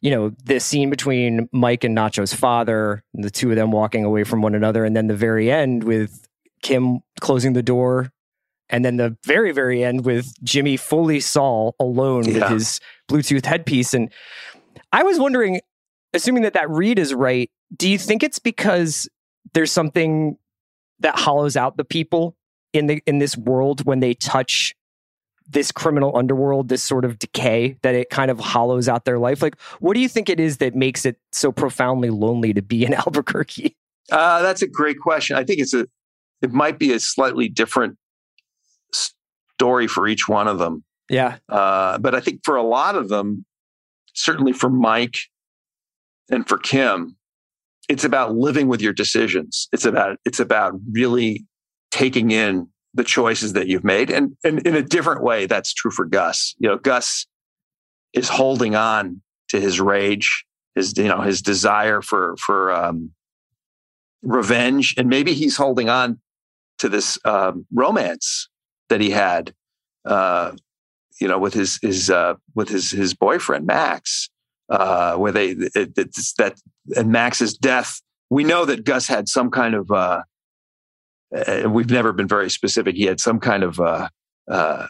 [0.00, 4.04] You know, the scene between Mike and Nacho's father, and the two of them walking
[4.04, 6.26] away from one another, and then the very end with
[6.62, 8.10] Kim closing the door,
[8.68, 12.34] and then the very, very end with Jimmy fully Saul alone yeah.
[12.34, 13.94] with his Bluetooth headpiece.
[13.94, 14.10] And
[14.92, 15.60] I was wondering,
[16.14, 19.08] assuming that that read is right, do you think it's because
[19.54, 20.36] there's something
[21.00, 22.36] that hollows out the people
[22.72, 24.74] in the in this world when they touch
[25.48, 29.42] this criminal underworld, this sort of decay that it kind of hollows out their life?
[29.42, 32.84] Like, what do you think it is that makes it so profoundly lonely to be
[32.84, 33.76] in Albuquerque?
[34.10, 35.36] Uh, that's a great question.
[35.36, 35.86] I think it's a,
[36.40, 37.96] it might be a slightly different
[38.92, 40.84] story for each one of them.
[41.08, 41.36] Yeah.
[41.48, 43.44] Uh, but I think for a lot of them,
[44.14, 45.18] certainly for Mike
[46.30, 47.16] and for Kim,
[47.88, 49.68] it's about living with your decisions.
[49.72, 51.44] It's about it's about really
[51.90, 54.10] taking in the choices that you've made.
[54.10, 56.54] And, and in a different way, that's true for Gus.
[56.58, 57.26] You know, Gus
[58.12, 63.12] is holding on to his rage, his, you know, his desire for, for, um,
[64.22, 64.94] revenge.
[64.98, 66.20] And maybe he's holding on
[66.78, 68.48] to this, um, romance
[68.88, 69.54] that he had,
[70.04, 70.52] uh,
[71.20, 74.28] you know, with his, his, uh, with his, his boyfriend, Max,
[74.68, 76.60] uh, where they, it, it's that,
[76.96, 80.22] and Max's death, we know that Gus had some kind of, uh,
[81.34, 82.94] uh, we've never been very specific.
[82.94, 84.08] He had some kind of uh,
[84.50, 84.86] uh,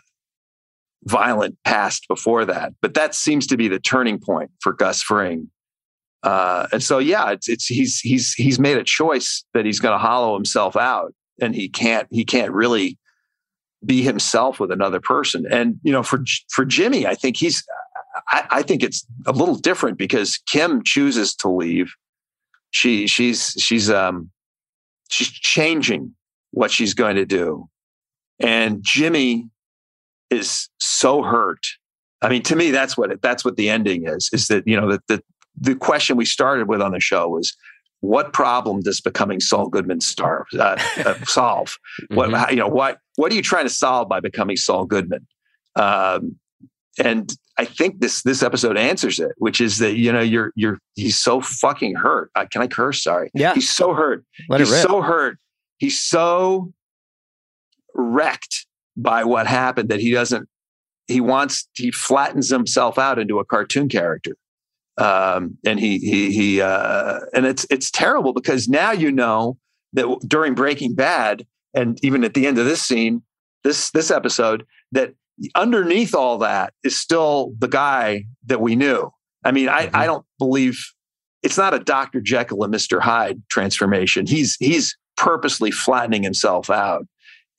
[1.05, 5.51] violent past before that, but that seems to be the turning point for Gus Fring.
[6.23, 9.95] Uh, and so, yeah, it's, it's he's he's he's made a choice that he's going
[9.95, 12.99] to hollow himself out, and he can't he can't really
[13.85, 15.45] be himself with another person.
[15.51, 17.65] And you know, for for Jimmy, I think he's
[18.29, 21.93] I, I think it's a little different because Kim chooses to leave.
[22.71, 24.31] She she's she's um
[25.11, 26.15] she's changing
[26.53, 27.69] what she's going to do.
[28.41, 29.51] And Jimmy
[30.31, 31.67] is so hurt.
[32.23, 34.31] I mean, to me, that's what it, that's what the ending is.
[34.33, 35.23] Is that you know that the
[35.61, 37.55] the question we started with on the show was
[38.01, 41.77] what problem does becoming Saul Goodman star, uh, uh, solve?
[42.03, 42.17] mm-hmm.
[42.17, 42.69] What you know?
[42.69, 45.27] What what are you trying to solve by becoming Saul Goodman?
[45.77, 46.37] Um,
[46.99, 50.79] and I think this this episode answers it, which is that you know you're you're
[50.95, 52.31] he's so fucking hurt.
[52.35, 53.03] Uh, can I curse?
[53.03, 53.31] Sorry.
[53.35, 53.55] Yeah.
[53.55, 54.25] He's so hurt.
[54.49, 55.39] Let he's so hurt.
[55.83, 56.73] He's so
[57.93, 58.67] wrecked
[58.97, 60.49] by what happened that he doesn't.
[61.09, 64.37] He wants he flattens himself out into a cartoon character,
[64.97, 69.59] um, and he he he uh, and it's it's terrible because now you know
[69.95, 73.21] that during Breaking Bad and even at the end of this scene,
[73.65, 75.15] this this episode that
[75.57, 79.13] underneath all that is still the guy that we knew.
[79.45, 79.97] I mean, I, mm-hmm.
[79.97, 80.79] I don't believe
[81.43, 82.21] it's not a Dr.
[82.21, 83.01] Jekyll and Mr.
[83.01, 84.27] Hyde transformation.
[84.27, 87.07] He's he's purposely flattening himself out.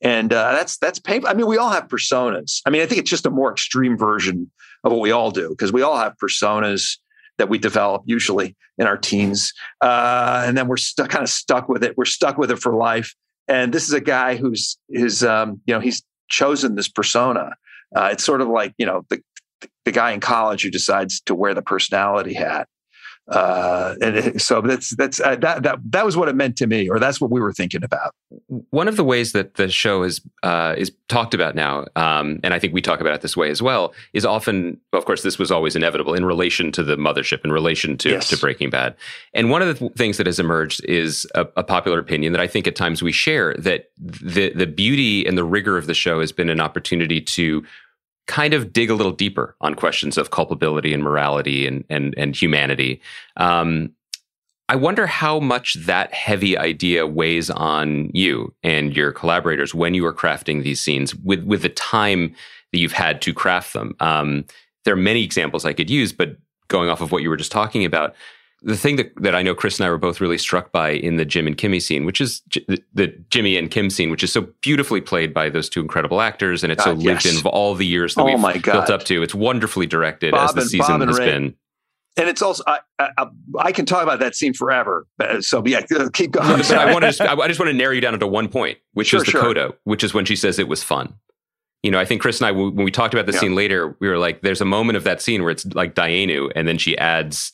[0.01, 1.29] And uh, that's that's painful.
[1.29, 2.61] I mean, we all have personas.
[2.65, 4.51] I mean, I think it's just a more extreme version
[4.83, 6.97] of what we all do because we all have personas
[7.37, 11.69] that we develop usually in our teens, uh, and then we're stuck, kind of stuck
[11.69, 11.97] with it.
[11.97, 13.15] We're stuck with it for life.
[13.47, 17.55] And this is a guy who's his, um, you know, he's chosen this persona,
[17.95, 19.21] uh, it's sort of like you know the
[19.85, 22.67] the guy in college who decides to wear the personality hat.
[23.27, 26.89] Uh, and so that's that's uh, that that that was what it meant to me,
[26.89, 28.13] or that's what we were thinking about.
[28.71, 32.53] One of the ways that the show is uh, is talked about now, um, and
[32.53, 35.39] I think we talk about it this way as well, is often, of course, this
[35.39, 38.27] was always inevitable in relation to the mothership, in relation to yes.
[38.27, 38.93] to Breaking Bad.
[39.33, 42.41] And one of the th- things that has emerged is a, a popular opinion that
[42.41, 45.93] I think at times we share that the the beauty and the rigor of the
[45.93, 47.63] show has been an opportunity to
[48.27, 52.35] kind of dig a little deeper on questions of culpability and morality and and and
[52.35, 53.01] humanity.
[53.37, 53.91] Um,
[54.69, 60.05] I wonder how much that heavy idea weighs on you and your collaborators when you
[60.05, 62.33] are crafting these scenes with with the time
[62.71, 63.95] that you've had to craft them.
[63.99, 64.45] Um,
[64.85, 66.37] there are many examples I could use, but
[66.69, 68.15] going off of what you were just talking about,
[68.63, 71.17] the thing that, that I know Chris and I were both really struck by in
[71.17, 74.31] the Jim and Kimmy scene, which is J- the Jimmy and Kim scene, which is
[74.31, 77.41] so beautifully played by those two incredible actors, and it's God, so ah, lived yes.
[77.41, 79.21] in all the years that oh we've built up to.
[79.21, 81.27] It's wonderfully directed Bob as the and, season has Rhea.
[81.27, 81.55] been.
[82.15, 83.25] And it's also I, I,
[83.57, 85.07] I can talk about that scene forever.
[85.19, 86.47] Uh, so yeah, uh, keep going.
[86.47, 89.07] I want to just, I just want to narrow you down into one point, which
[89.07, 89.41] sure, is the sure.
[89.41, 91.15] coda, which is when she says it was fun
[91.83, 93.39] you know, I think Chris and I, when we talked about the yeah.
[93.39, 96.49] scene later, we were like, there's a moment of that scene where it's like Dayenu,
[96.55, 97.51] and then she adds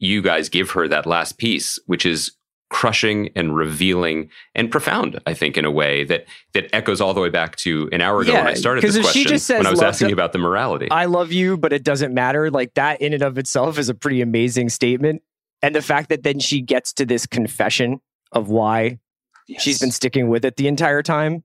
[0.00, 2.32] you guys give her that last piece, which is
[2.70, 7.20] crushing and revealing and profound, I think, in a way that that echoes all the
[7.20, 9.22] way back to an hour ago yeah, when I started this question.
[9.22, 10.88] She just says, when I was asking you about the morality.
[10.90, 12.50] I love you, but it doesn't matter.
[12.50, 15.22] Like that in and of itself is a pretty amazing statement.
[15.62, 18.00] And the fact that then she gets to this confession
[18.32, 18.98] of why
[19.46, 19.62] yes.
[19.62, 21.44] she's been sticking with it the entire time.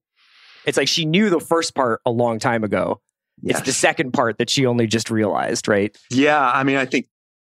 [0.66, 3.02] It's like she knew the first part a long time ago.
[3.42, 3.58] Yes.
[3.58, 5.96] It's the second part that she only just realized, right?
[6.10, 6.40] Yeah.
[6.40, 7.08] I mean, I think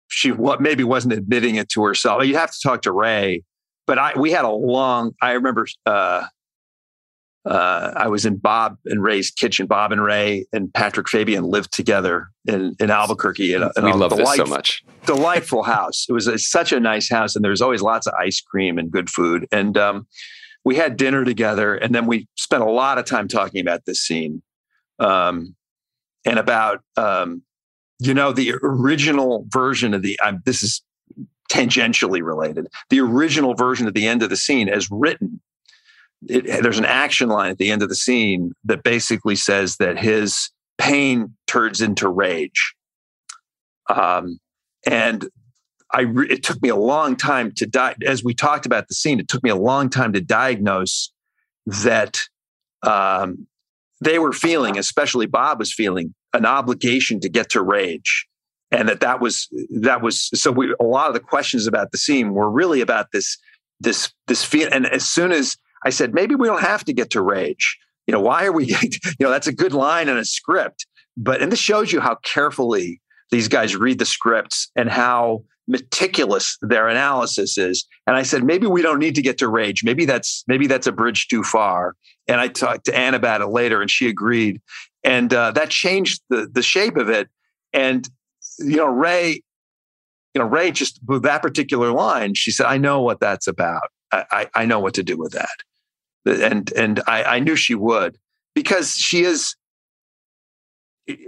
[0.08, 2.24] she what maybe wasn't admitting it to herself.
[2.24, 3.40] You have to talk to Rhea,
[3.86, 5.12] but I we had a long.
[5.20, 6.26] I remember uh,
[7.46, 9.66] uh, I was in Bob and Rhea's kitchen.
[9.66, 13.54] Bob and Ray and Patrick Fabian lived together in, in Albuquerque.
[13.54, 14.82] In in we love this so much.
[15.06, 16.06] delightful house.
[16.08, 18.78] It was a, such a nice house, and there was always lots of ice cream
[18.78, 19.46] and good food.
[19.52, 20.06] And um,
[20.64, 24.00] we had dinner together, and then we spent a lot of time talking about this
[24.00, 24.42] scene
[24.98, 25.54] um,
[26.24, 27.42] and about um,
[27.98, 30.82] you know, the original version of the, um, this is
[31.50, 35.40] tangentially related, the original version at the end of the scene as written,
[36.28, 39.98] it, there's an action line at the end of the scene that basically says that
[39.98, 42.74] his pain turns into rage.
[43.88, 44.38] Um,
[44.86, 45.28] and
[45.92, 47.94] I, re- it took me a long time to die.
[48.04, 51.12] As we talked about the scene, it took me a long time to diagnose
[51.66, 52.20] that
[52.82, 53.46] um,
[54.00, 58.26] they were feeling, especially Bob was feeling, an obligation to get to rage.
[58.72, 59.48] And that that was
[59.80, 63.12] that was so we a lot of the questions about the scene were really about
[63.12, 63.38] this
[63.78, 67.10] this this feel and as soon as i said maybe we don't have to get
[67.10, 67.78] to rage.
[68.06, 68.88] You know why are we you
[69.20, 70.86] know that's a good line in a script.
[71.16, 76.58] But and this shows you how carefully these guys read the scripts and how meticulous
[76.60, 77.86] their analysis is.
[78.08, 79.84] And i said maybe we don't need to get to rage.
[79.84, 81.94] Maybe that's maybe that's a bridge too far.
[82.26, 84.60] And i talked to ann about it later and she agreed
[85.06, 87.28] and uh, that changed the the shape of it.
[87.72, 88.08] And
[88.58, 89.34] you know, Rhea,
[90.34, 93.88] you know, Rhea just with that particular line, she said, "I know what that's about.
[94.12, 95.56] I, I, I know what to do with that."
[96.26, 98.18] And and I, I knew she would
[98.54, 99.54] because she is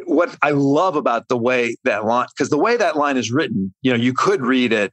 [0.05, 3.73] what I love about the way that line, because the way that line is written,
[3.83, 4.93] you know, you could read it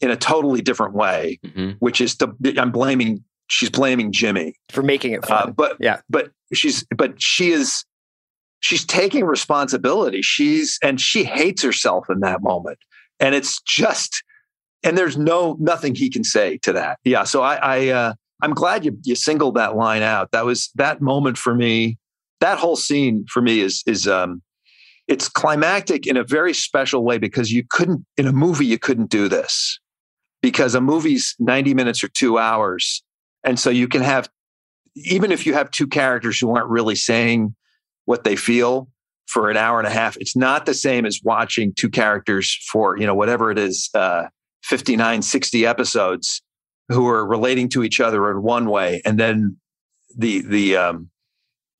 [0.00, 1.70] in a totally different way, mm-hmm.
[1.78, 5.50] which is to, I'm blaming, she's blaming Jimmy for making it fun.
[5.50, 7.84] Uh, but yeah, but she's, but she is
[8.66, 10.22] she's taking responsibility.
[10.22, 12.78] She's and she hates herself in that moment.
[13.20, 14.24] And it's just
[14.82, 16.98] and there's no nothing he can say to that.
[17.04, 17.24] Yeah.
[17.24, 20.32] So I, I uh, I'm glad you you singled that line out.
[20.32, 21.96] That was that moment for me.
[22.40, 24.42] That whole scene for me is is um,
[25.06, 29.10] it's climactic in a very special way because you couldn't in a movie you couldn't
[29.10, 29.78] do this
[30.42, 33.02] because a movie's 90 minutes or two hours
[33.42, 34.28] and so you can have
[34.94, 37.54] even if you have two characters who aren't really saying
[38.06, 38.88] what they feel
[39.26, 40.16] for an hour and a half.
[40.16, 44.24] It's not the same as watching two characters for you know whatever it is uh,
[44.64, 46.42] 59 60 episodes
[46.88, 49.02] who are relating to each other in one way.
[49.04, 49.56] And then
[50.16, 51.10] the the um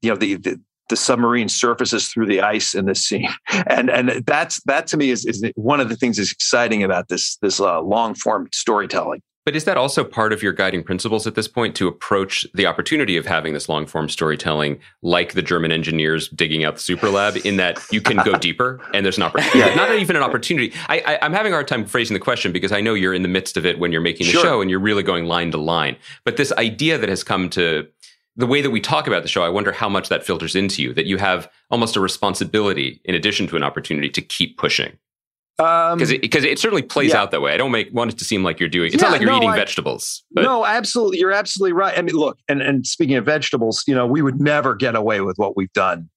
[0.02, 3.28] you know the, the the submarine surfaces through the ice in this scene,
[3.66, 7.08] and and that's that to me is, is one of the things that's exciting about
[7.08, 9.22] this this uh, long form storytelling.
[9.46, 12.66] But is that also part of your guiding principles at this point to approach the
[12.66, 17.08] opportunity of having this long form storytelling like the German engineers digging out the super
[17.08, 19.74] lab in that you can go deeper and there's an opportunity, yeah.
[19.76, 20.74] not even an opportunity.
[20.88, 23.28] I, am having a hard time phrasing the question because I know you're in the
[23.28, 24.42] midst of it when you're making the sure.
[24.42, 25.96] show and you're really going line to line.
[26.24, 27.86] But this idea that has come to
[28.34, 30.82] the way that we talk about the show, I wonder how much that filters into
[30.82, 34.98] you, that you have almost a responsibility in addition to an opportunity to keep pushing.
[35.56, 37.22] Because um, it, it, certainly plays yeah.
[37.22, 37.54] out that way.
[37.54, 38.92] I don't make want it to seem like you're doing.
[38.92, 40.22] It's yeah, not like you're no, eating I, vegetables.
[40.32, 40.42] But.
[40.42, 41.98] No, absolutely, you're absolutely right.
[41.98, 45.22] I mean, look, and and speaking of vegetables, you know, we would never get away
[45.22, 46.10] with what we've done.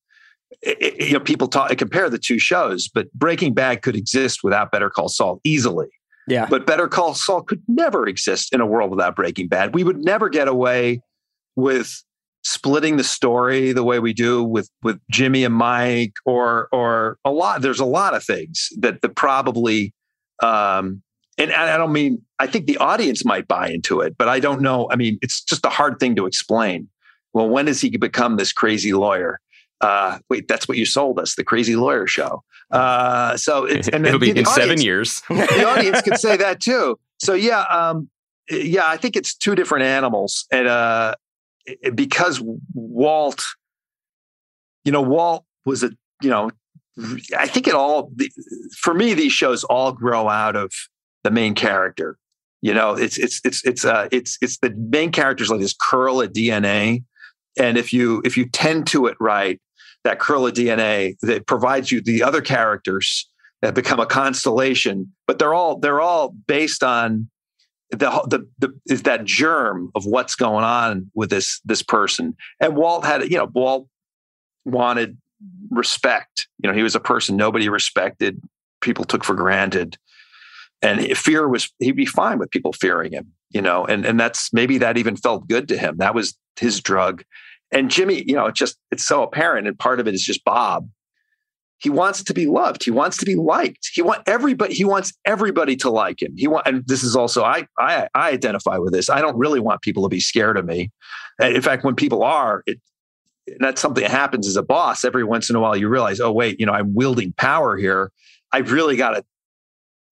[0.61, 4.71] It, you know, people talk compare the two shows, but Breaking Bad could exist without
[4.71, 5.87] Better Call Saul easily.
[6.27, 9.73] Yeah, but Better Call Saul could never exist in a world without Breaking Bad.
[9.73, 11.01] We would never get away
[11.55, 12.03] with
[12.43, 17.31] splitting the story the way we do with with Jimmy and Mike or or a
[17.31, 19.93] lot there's a lot of things that the probably
[20.41, 21.01] um
[21.37, 24.61] and I don't mean I think the audience might buy into it but I don't
[24.61, 26.87] know I mean it's just a hard thing to explain.
[27.33, 29.39] Well when does he become this crazy lawyer?
[29.81, 32.43] Uh wait that's what you sold us the crazy lawyer show.
[32.71, 35.21] Uh so it's and it'll be in audience, 7 years.
[35.29, 36.97] the audience could say that too.
[37.19, 38.09] So yeah um
[38.49, 41.15] yeah, I think it's two different animals, and uh,
[41.95, 42.41] because
[42.73, 43.43] Walt,
[44.83, 46.51] you know, Walt was a, you know,
[47.37, 48.11] I think it all,
[48.77, 50.71] for me, these shows all grow out of
[51.23, 52.17] the main character.
[52.61, 56.21] You know, it's, it's, it's, it's, uh, it's, it's the main characters like this curl
[56.21, 57.03] of DNA.
[57.57, 59.61] And if you, if you tend to it right,
[60.03, 63.29] that curl of DNA that provides you the other characters
[63.61, 67.29] that become a constellation, but they're all, they're all based on
[67.91, 72.35] the, the the is that germ of what's going on with this this person.
[72.59, 73.87] And Walt had you know Walt
[74.65, 75.17] wanted
[75.69, 76.47] respect.
[76.61, 78.41] You know, he was a person nobody respected,
[78.81, 79.97] people took for granted,
[80.81, 83.31] and fear was he'd be fine with people fearing him.
[83.49, 85.97] You know, and and that's maybe that even felt good to him.
[85.97, 87.23] That was his drug.
[87.71, 90.43] And Jimmy, you know, it just it's so apparent, and part of it is just
[90.43, 90.87] Bob
[91.79, 92.83] he wants to be loved.
[92.83, 93.89] He wants to be liked.
[93.93, 94.73] He want everybody.
[94.73, 96.33] He wants everybody to like him.
[96.37, 99.09] He want, and this is also I, I I identify with this.
[99.09, 100.91] I don't really want people to be scared of me.
[101.39, 102.79] In fact, when people are, it
[103.59, 105.03] that's something that happens as a boss.
[105.03, 108.11] Every once in a while, you realize, oh wait, you know, I'm wielding power here.
[108.51, 109.25] I've really got to.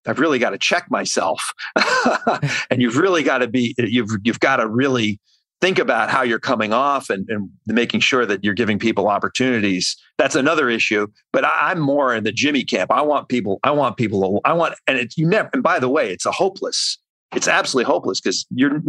[0.05, 1.51] I've really got to check myself,
[2.69, 3.75] and you've really got to be.
[3.77, 5.19] You've you've got to really
[5.59, 9.95] think about how you're coming off and, and making sure that you're giving people opportunities.
[10.17, 11.07] That's another issue.
[11.33, 12.91] But I, am more in the Jimmy camp.
[12.91, 15.89] I want people, I want people, I want, and it's you never, and by the
[15.89, 16.99] way, it's a hopeless,
[17.35, 18.79] it's absolutely hopeless because you're,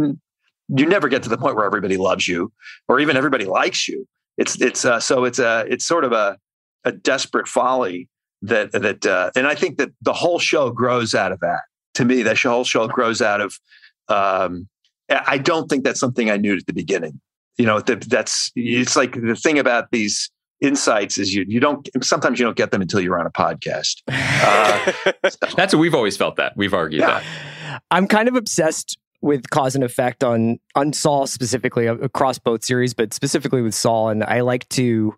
[0.69, 2.51] you never get to the point where everybody loves you
[2.87, 4.07] or even everybody likes you.
[4.37, 6.37] It's, it's, uh, so it's a, it's sort of a,
[6.85, 8.07] a desperate folly
[8.43, 11.61] that, that, uh, and I think that the whole show grows out of that.
[11.95, 13.59] To me, that whole show grows out of,
[14.07, 14.69] um,
[15.09, 17.19] I don't think that's something I knew at the beginning.
[17.57, 20.29] You know, that, that's it's like the thing about these
[20.61, 24.01] insights is you you don't sometimes you don't get them until you're on a podcast.
[24.41, 24.91] Uh,
[25.29, 25.47] so.
[25.55, 27.19] That's what we've always felt that we've argued yeah.
[27.19, 27.81] that.
[27.91, 32.93] I'm kind of obsessed with cause and effect on on Saul specifically across both series,
[32.93, 35.15] but specifically with Saul, and I like to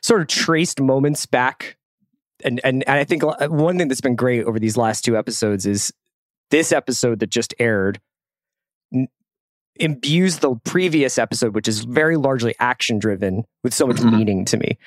[0.00, 1.76] sort of trace moments back.
[2.44, 5.66] And, and and I think one thing that's been great over these last two episodes
[5.66, 5.92] is
[6.50, 8.00] this episode that just aired
[9.80, 14.16] imbues the previous episode, which is very largely action driven, with so much mm-hmm.
[14.16, 14.78] meaning to me.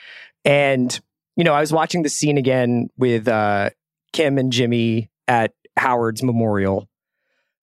[0.45, 0.99] And,
[1.36, 3.72] you know, I was watching the scene again with uh,
[4.14, 6.88] Kim and Jimmy at Howard's memorial.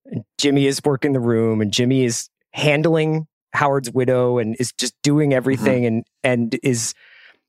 [0.06, 4.94] And Jimmy is working the room and Jimmy is handling Howard's widow and is just
[5.02, 5.86] doing everything mm-hmm.
[5.86, 6.94] and and is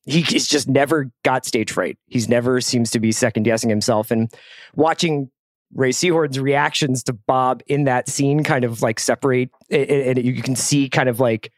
[0.05, 1.97] he, he's just never got stage fright.
[2.07, 4.09] He's never seems to be second guessing himself.
[4.09, 4.31] And
[4.73, 5.29] watching
[5.73, 10.55] Rhea Seehorn's reactions to Bob in that scene kind of like separate, and you can
[10.55, 11.51] see kind of like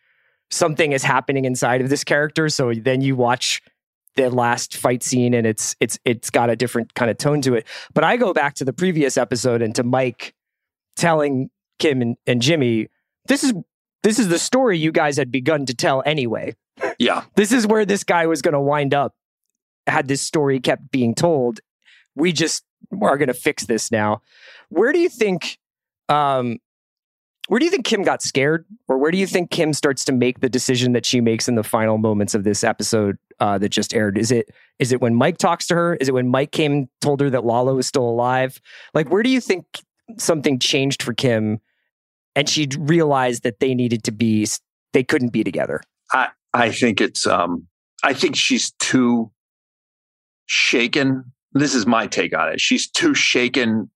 [0.50, 2.50] something is happening inside of this character.
[2.50, 3.62] So then you watch
[4.16, 7.54] the last fight scene, and it's it's it's got a different kind of tone to
[7.56, 7.68] it.
[7.94, 10.34] But I go back to the previous episode and to Mike
[10.96, 12.88] telling Kim and, and Jimmy,
[13.28, 13.54] this is
[14.04, 16.56] this is the story you guys had begun to tell anyway.
[16.98, 17.24] Yeah.
[17.36, 19.14] this is where this guy was going to wind up
[19.88, 21.60] had this story kept being told.
[22.16, 22.64] We just
[23.02, 24.22] are going to fix this now.
[24.70, 25.58] Where do you think
[26.08, 26.58] um
[27.48, 30.12] where do you think Kim got scared or where do you think Kim starts to
[30.12, 33.70] make the decision that she makes in the final moments of this episode uh, that
[33.70, 34.20] just aired?
[34.20, 35.96] Is it is it when Mike talks to her?
[35.96, 38.62] Is it when Mike came told her that Lalo is still alive?
[38.94, 39.66] Like where do you think
[40.18, 41.60] something changed for Kim
[42.36, 44.48] and she realized that they needed to be
[44.94, 45.82] they couldn't be together?
[46.12, 47.68] I I think it's um
[48.04, 49.32] I think she's too
[50.46, 51.32] shaken.
[51.60, 52.60] This is my take on it.
[52.60, 53.90] She's too shaken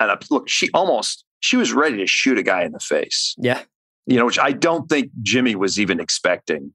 [0.00, 3.34] and look, she almost she was ready to shoot a guy in the face.
[3.38, 3.62] Yeah.
[4.06, 6.72] You know, which I don't think Jimmy was even expecting.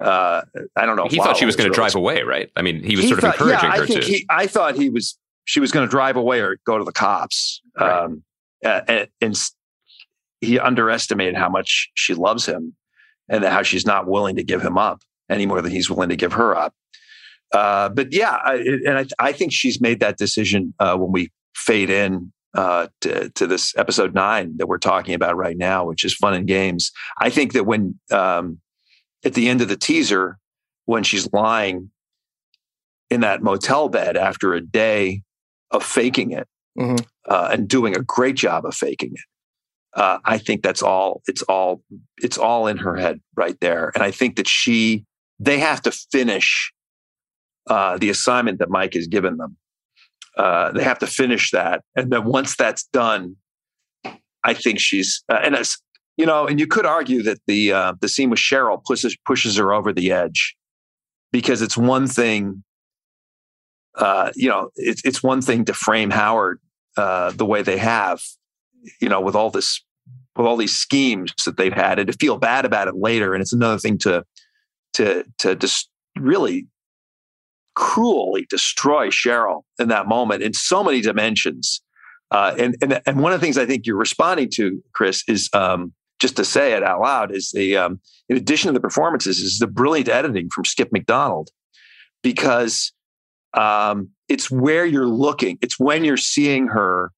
[0.00, 0.42] Uh,
[0.76, 1.06] I don't know.
[1.08, 2.50] He thought she was, was going to drive away, right?
[2.56, 4.06] I mean, he was he sort thought, of encouraging yeah, her I think to.
[4.06, 5.16] He, I thought he was.
[5.44, 7.60] She was going to drive away or go to the cops.
[7.78, 8.04] Right.
[8.04, 8.24] Um,
[8.62, 9.36] and, and
[10.40, 12.74] he underestimated how much she loves him,
[13.28, 16.16] and how she's not willing to give him up any more than he's willing to
[16.16, 16.74] give her up.
[17.54, 21.30] Uh, but yeah, I, and I, I, think she's made that decision uh, when we
[21.54, 26.02] fade in uh, to, to, this episode nine that we're talking about right now, which
[26.02, 26.90] is fun and games.
[27.18, 28.58] I think that when um,
[29.24, 30.36] at the end of the teaser,
[30.86, 31.90] when she's lying
[33.08, 35.22] in that motel bed after a day
[35.70, 36.96] of faking it mm-hmm.
[37.28, 41.22] uh, and doing a great job of faking it, uh, I think that's all.
[41.28, 41.82] It's all.
[42.18, 45.04] It's all in her head right there, and I think that she.
[45.40, 46.72] They have to finish
[47.68, 49.56] uh, the assignment that Mike has given them.
[50.36, 53.36] Uh, they have to finish that, and then once that's done,
[54.42, 55.76] I think she's uh, and as
[56.16, 59.56] you know, and you could argue that the uh, the scene with Cheryl pushes pushes
[59.56, 60.56] her over the edge
[61.32, 62.62] because it's one thing,
[63.96, 66.60] uh, you know, it's it's one thing to frame Howard
[66.96, 68.20] uh, the way they have,
[69.00, 69.82] you know, with all this
[70.36, 73.42] with all these schemes that they've had, and to feel bad about it later, and
[73.42, 74.24] it's another thing to
[74.94, 76.66] to to just really
[77.74, 81.82] cruelly destroy Cheryl in that moment in so many dimensions.
[82.30, 85.48] Uh, and, and and one of the things I think you're responding to, Chris, is
[85.52, 89.38] um, just to say it out loud, is the um, in addition to the performances,
[89.38, 91.50] is the brilliant editing from Skip Macdonald,
[92.22, 92.92] because
[93.52, 97.12] um, it's where you're looking, it's when you're seeing her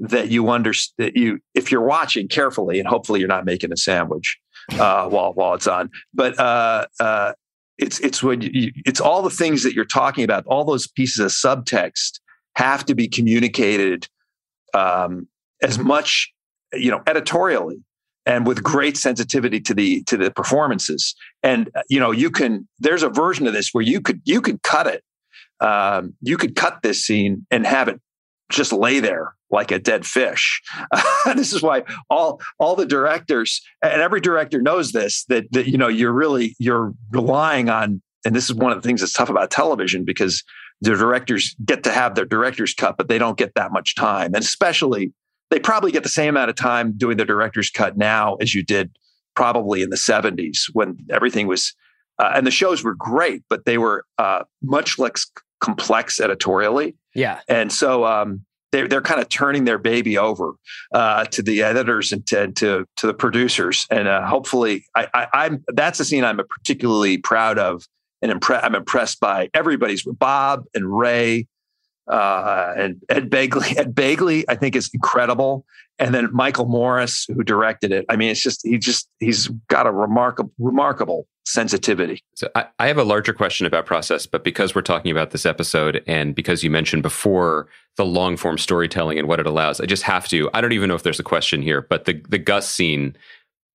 [0.00, 4.38] that you understand you if you're watching carefully, and hopefully you're not making a sandwich
[4.72, 7.32] uh, while while it's on, but uh, uh
[7.82, 10.46] it's it's when you, it's all the things that you're talking about.
[10.46, 12.20] All those pieces of subtext
[12.54, 14.08] have to be communicated
[14.72, 15.28] um,
[15.62, 16.32] as much
[16.72, 17.82] you know editorially
[18.24, 21.14] and with great sensitivity to the to the performances.
[21.42, 24.62] And you know you can there's a version of this where you could you could
[24.62, 25.02] cut it.
[25.60, 28.00] Um, you could cut this scene and have it
[28.50, 30.60] just lay there like a dead fish.
[31.36, 35.78] this is why all all the directors and every director knows this that that you
[35.78, 39.28] know you're really you're relying on and this is one of the things that's tough
[39.28, 40.42] about television because
[40.80, 44.34] the directors get to have their director's cut but they don't get that much time
[44.34, 45.12] and especially
[45.50, 48.62] they probably get the same amount of time doing the director's cut now as you
[48.62, 48.90] did
[49.34, 51.74] probably in the 70s when everything was
[52.18, 55.26] uh, and the shows were great but they were uh, much less
[55.60, 57.40] complex editorially yeah.
[57.48, 60.54] And so um, they're they're kind of turning their baby over
[60.92, 65.46] uh, to the editors and to to, to the producers, and uh, hopefully, I, I,
[65.46, 67.84] am that's a scene I'm particularly proud of,
[68.22, 71.44] and impre- I'm impressed by everybody's Bob and Rhea.
[72.08, 75.64] Uh, and Ed Begley, Ed Begley, I think is incredible.
[75.98, 78.04] And then Michael Morris, who directed it.
[78.08, 82.24] I mean, it's just he just he's got a remarkable, remarkable sensitivity.
[82.34, 85.44] So I, I, have a larger question about process, but because we're talking about this
[85.44, 89.86] episode and because you mentioned before the long form storytelling and what it allows, I
[89.86, 90.48] just have to.
[90.54, 93.16] I don't even know if there's a question here, but the the Gus scene,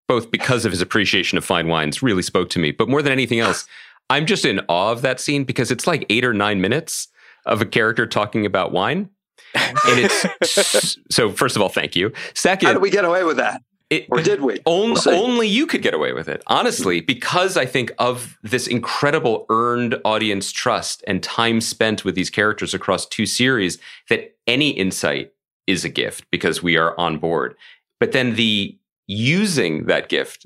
[0.08, 2.72] both because of his appreciation of fine wines, really spoke to me.
[2.72, 3.68] But more than anything else,
[4.10, 7.08] I'm just in awe of that scene because it's like eight or nine minutes
[7.48, 9.10] of a character talking about wine.
[9.54, 12.12] and it's so first of all, thank you.
[12.34, 13.62] Second, how did we get away with that?
[13.90, 14.60] It, or did we?
[14.66, 18.68] Only, we'll only you could get away with it, honestly, because I think of this
[18.68, 23.78] incredible earned audience trust and time spent with these characters across two series
[24.10, 25.32] that any insight
[25.68, 27.56] is a gift because we are on board.
[28.00, 28.78] But then the
[29.08, 30.46] using that gift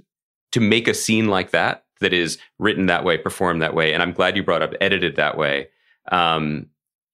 [0.51, 4.03] to make a scene like that, that is written that way, performed that way, and
[4.03, 5.69] I'm glad you brought up edited that way.
[6.11, 6.67] Um,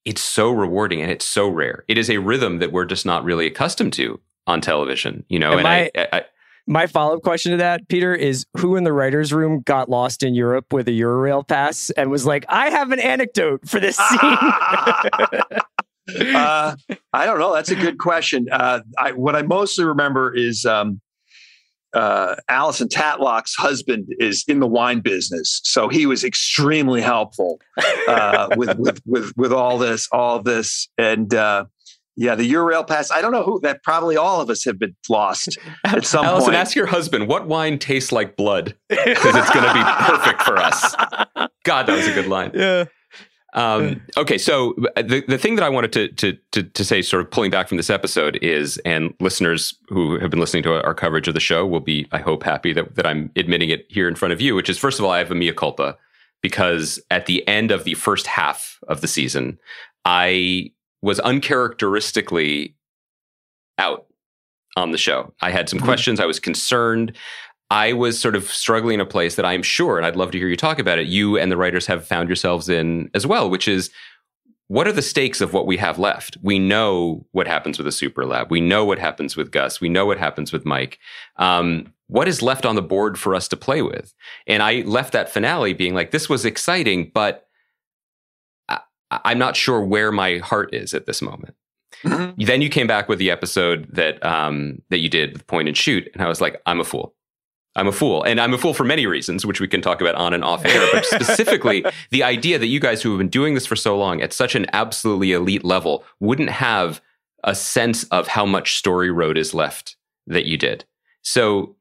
[0.07, 1.83] it's so rewarding and it's so rare.
[1.89, 5.51] It is a rhythm that we're just not really accustomed to on television, you know.
[5.51, 6.25] And, and my, I, I,
[6.65, 10.23] my follow up question to that, Peter, is who in the writers' room got lost
[10.23, 13.97] in Europe with a Eurail pass and was like, "I have an anecdote for this
[13.97, 14.19] scene."
[16.33, 16.75] uh,
[17.11, 17.53] I don't know.
[17.53, 18.47] That's a good question.
[18.49, 21.01] Uh, I, what I mostly remember is um,
[21.97, 27.59] uh, Alison Tatlock's husband is in the wine business, so he was extremely helpful
[28.07, 31.65] uh, with, with with with all this, all this, and uh,
[32.15, 33.11] yeah, the Eurail pass.
[33.11, 33.83] I don't know who that.
[33.83, 36.57] Probably all of us have been lost at some Alison, point.
[36.57, 40.57] ask your husband what wine tastes like blood because it's going to be perfect for
[40.57, 40.95] us.
[41.63, 42.51] God, that was a good line.
[42.53, 42.85] Yeah.
[43.57, 47.21] Um, okay, so the, the thing that I wanted to, to, to to say, sort
[47.21, 50.93] of pulling back from this episode, is, and listeners who have been listening to our
[50.93, 54.07] coverage of the show will be, I hope, happy that that I'm admitting it here
[54.07, 54.53] in front of you.
[54.53, 55.97] Which is, first of all, I have a mea culpa
[56.43, 59.57] because at the end of the first half of the season,
[60.05, 62.75] I was uncharacteristically
[63.79, 64.05] out
[64.75, 65.33] on the show.
[65.41, 65.87] I had some mm-hmm.
[65.87, 66.19] questions.
[66.19, 67.13] I was concerned.
[67.69, 70.37] I was sort of struggling in a place that I'm sure, and I'd love to
[70.37, 73.49] hear you talk about it, you and the writers have found yourselves in as well,
[73.49, 73.89] which is
[74.67, 76.37] what are the stakes of what we have left?
[76.41, 78.51] We know what happens with the super lab.
[78.51, 79.79] We know what happens with Gus.
[79.79, 80.99] We know what happens with Mike.
[81.37, 84.13] Um, what is left on the board for us to play with?
[84.45, 87.47] And I left that finale being like, this was exciting, but
[88.67, 88.79] I,
[89.11, 91.55] I'm not sure where my heart is at this moment.
[92.03, 92.43] Mm-hmm.
[92.43, 95.75] Then you came back with the episode that um, that you did with point and
[95.75, 97.15] shoot, and I was like, I'm a fool.
[97.77, 98.23] I'm a fool.
[98.23, 100.65] And I'm a fool for many reasons, which we can talk about on and off
[100.65, 100.87] air.
[100.91, 104.21] But specifically, the idea that you guys who have been doing this for so long
[104.21, 107.01] at such an absolutely elite level wouldn't have
[107.43, 110.85] a sense of how much story road is left that you did.
[111.21, 111.75] So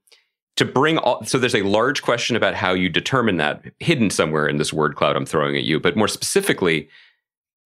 [0.57, 4.47] to bring all, so there's a large question about how you determine that hidden somewhere
[4.47, 5.81] in this word cloud I'm throwing at you.
[5.81, 6.91] But more specifically,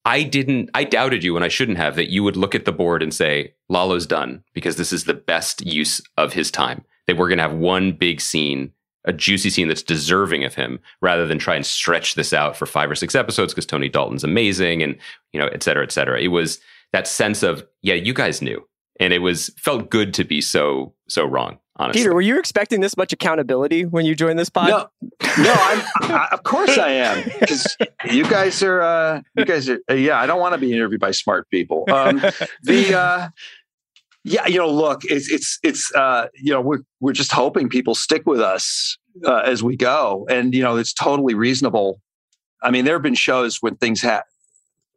[0.05, 2.73] I didn't, I doubted you and I shouldn't have that you would look at the
[2.73, 7.19] board and say, Lalo's done because this is the best use of his time that
[7.19, 8.71] we're going to have one big scene,
[9.05, 12.67] a juicy scene that's deserving of him, rather than try and stretch this out for
[12.67, 14.97] five or six episodes because Tony Dalton's amazing and
[15.33, 16.21] you know, et cetera, et cetera.
[16.21, 16.61] It was
[16.93, 18.65] that sense of yeah, you guys knew,
[19.01, 21.59] and it was felt good to be so so wrong.
[21.81, 22.03] Honestly.
[22.03, 24.69] Peter, were you expecting this much accountability when you joined this pod?
[24.69, 24.89] No,
[25.39, 27.75] no, I'm, I, of course I am because
[28.11, 30.21] you guys are, uh, you guys are, uh, yeah.
[30.21, 31.87] I don't want to be interviewed by smart people.
[31.91, 32.19] Um,
[32.63, 33.29] the, uh,
[34.25, 37.95] yeah, you know, look, it's it's it's uh, you know, we're we're just hoping people
[37.95, 42.01] stick with us uh, as we go, and you know, it's totally reasonable.
[42.63, 44.25] I mean, there have been shows when things have.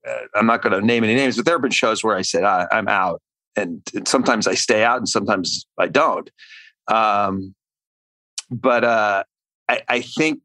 [0.06, 2.24] Uh, I'm not going to name any names, but there have been shows where I
[2.24, 3.22] said I, am out,
[3.56, 6.30] and, and, sometimes I stay out, and sometimes I don't.
[6.90, 7.56] Um,
[8.52, 9.24] but uh,
[9.70, 10.42] I, I think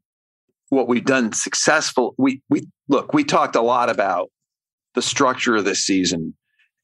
[0.69, 2.15] what we've done successful.
[2.17, 3.13] We we look.
[3.13, 4.31] We talked a lot about
[4.95, 6.33] the structure of this season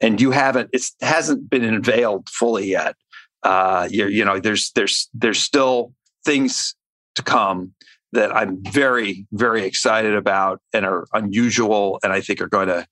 [0.02, 2.96] and you haven't it hasn't been unveiled fully yet.
[3.44, 5.94] Uh you know there's there's there's still
[6.24, 6.76] things
[7.16, 7.74] to come
[8.12, 12.88] that I'm very very excited about and are unusual and I think are going to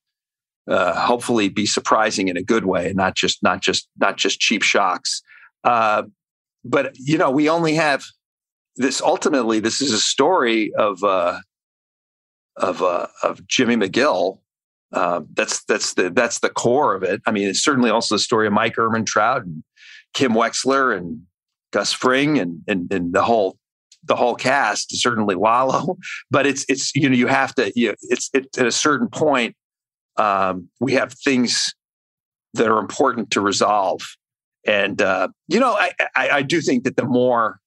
[0.66, 4.40] uh, hopefully be surprising in a good way and not just not just not just
[4.40, 5.22] cheap shocks.
[5.62, 6.04] Uh,
[6.64, 8.04] but you know we only have
[8.76, 11.38] this ultimately this is a story of uh,
[12.56, 14.38] of uh, of Jimmy McGill
[14.94, 17.20] uh, that's that's the that's the core of it.
[17.26, 19.64] I mean, it's certainly also the story of Mike Ehrmantraut and
[20.14, 21.22] Kim Wexler and
[21.72, 23.58] Gus Fring and and, and the whole
[24.04, 24.96] the whole cast.
[24.96, 25.98] Certainly Lalo,
[26.30, 29.08] but it's it's you know you have to you know, it's it, at a certain
[29.08, 29.56] point
[30.16, 31.74] um, we have things
[32.54, 34.00] that are important to resolve,
[34.64, 37.58] and uh, you know I, I I do think that the more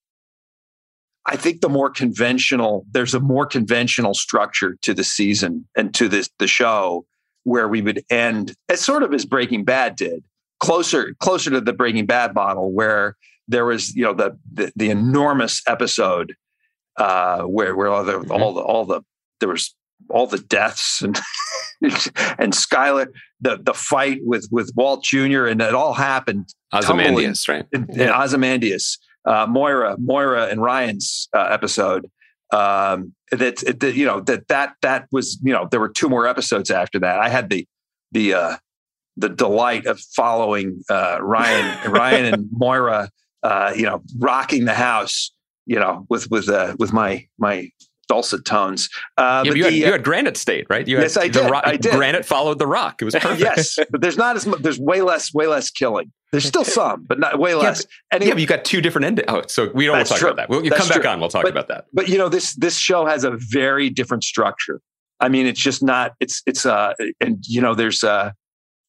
[1.25, 6.07] I think the more conventional, there's a more conventional structure to the season and to
[6.07, 7.05] this the show
[7.47, 10.21] where we would end as sort of as Breaking Bad did,
[10.59, 13.15] closer closer to the Breaking Bad model, where
[13.47, 16.35] there was you know the the, the enormous episode
[16.97, 18.31] uh, where where all the mm-hmm.
[18.31, 19.01] all the all the
[19.39, 19.73] there was
[20.09, 21.17] all the deaths and
[22.37, 23.07] and Skyler
[23.39, 25.45] the the fight with with Walt Jr.
[25.45, 26.53] and it all happened.
[26.73, 27.65] Ozymandias, right?
[27.71, 32.11] In, in Ozymandias, uh, Moira, Moira and Rian's uh, episode,
[32.51, 36.27] um, that, that you know that that that was you know there were two more
[36.27, 37.19] episodes after that.
[37.19, 37.67] I had the
[38.11, 38.57] the uh,
[39.17, 43.09] the delight of following uh, Rian Rian and Moira,
[43.43, 45.31] uh, you know, rocking the house,
[45.65, 47.69] you know, with with uh, with my my
[48.17, 48.89] dulcet tones.
[49.17, 50.87] Uh, yeah, you, had, you, had, Granite State, right?
[50.87, 51.49] You yes, had I did.
[51.49, 51.93] Ro- I did.
[51.93, 53.01] Granite followed the rock.
[53.01, 53.39] It was perfect.
[53.39, 54.61] yes, but there's not as much.
[54.61, 56.11] There's way less, way less killing.
[56.31, 57.81] There's still some, but not way less.
[57.81, 59.27] Yeah, but, anyway, yeah, but you got two different endings.
[59.29, 60.29] Oh, so we don't want to talk true.
[60.29, 60.49] about that.
[60.49, 61.19] We'll, you come back on.
[61.19, 61.85] We'll talk but, about that.
[61.93, 64.81] But you know, this this show has a very different structure.
[65.19, 66.13] I mean, it's just not.
[66.19, 68.31] It's it's uh, and you know, there's uh,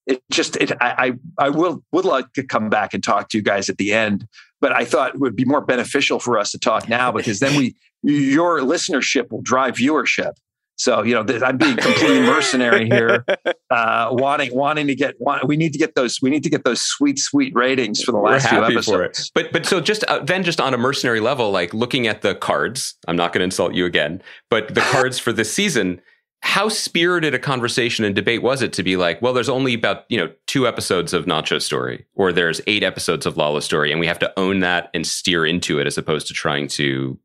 [0.07, 0.73] it just it.
[0.81, 3.77] I I, I will would like to come back and talk to you guys at
[3.77, 4.27] the end,
[4.61, 7.57] but I thought it would be more beneficial for us to talk now because then
[7.57, 10.33] we your listenership will drive viewership.
[10.79, 13.25] So you know, I'm being completely mercenary here,
[13.71, 15.17] uh, wanting wanting to get.
[15.19, 16.21] Want, we need to get those.
[16.23, 19.33] We need to get those sweet sweet ratings for the last few episodes.
[19.35, 22.37] But but so just uh, then just on a mercenary level, like looking at the
[22.37, 22.97] cards.
[23.09, 26.01] I'm not going to insult you again, but the cards for this season.
[26.41, 30.05] How spirited a conversation and debate was it to be like, well, there's only about
[30.09, 34.01] you know two episodes of Nacho's story, or there's eight episodes of Lalo's story, and
[34.01, 37.19] we have to own that and steer into it as opposed to trying to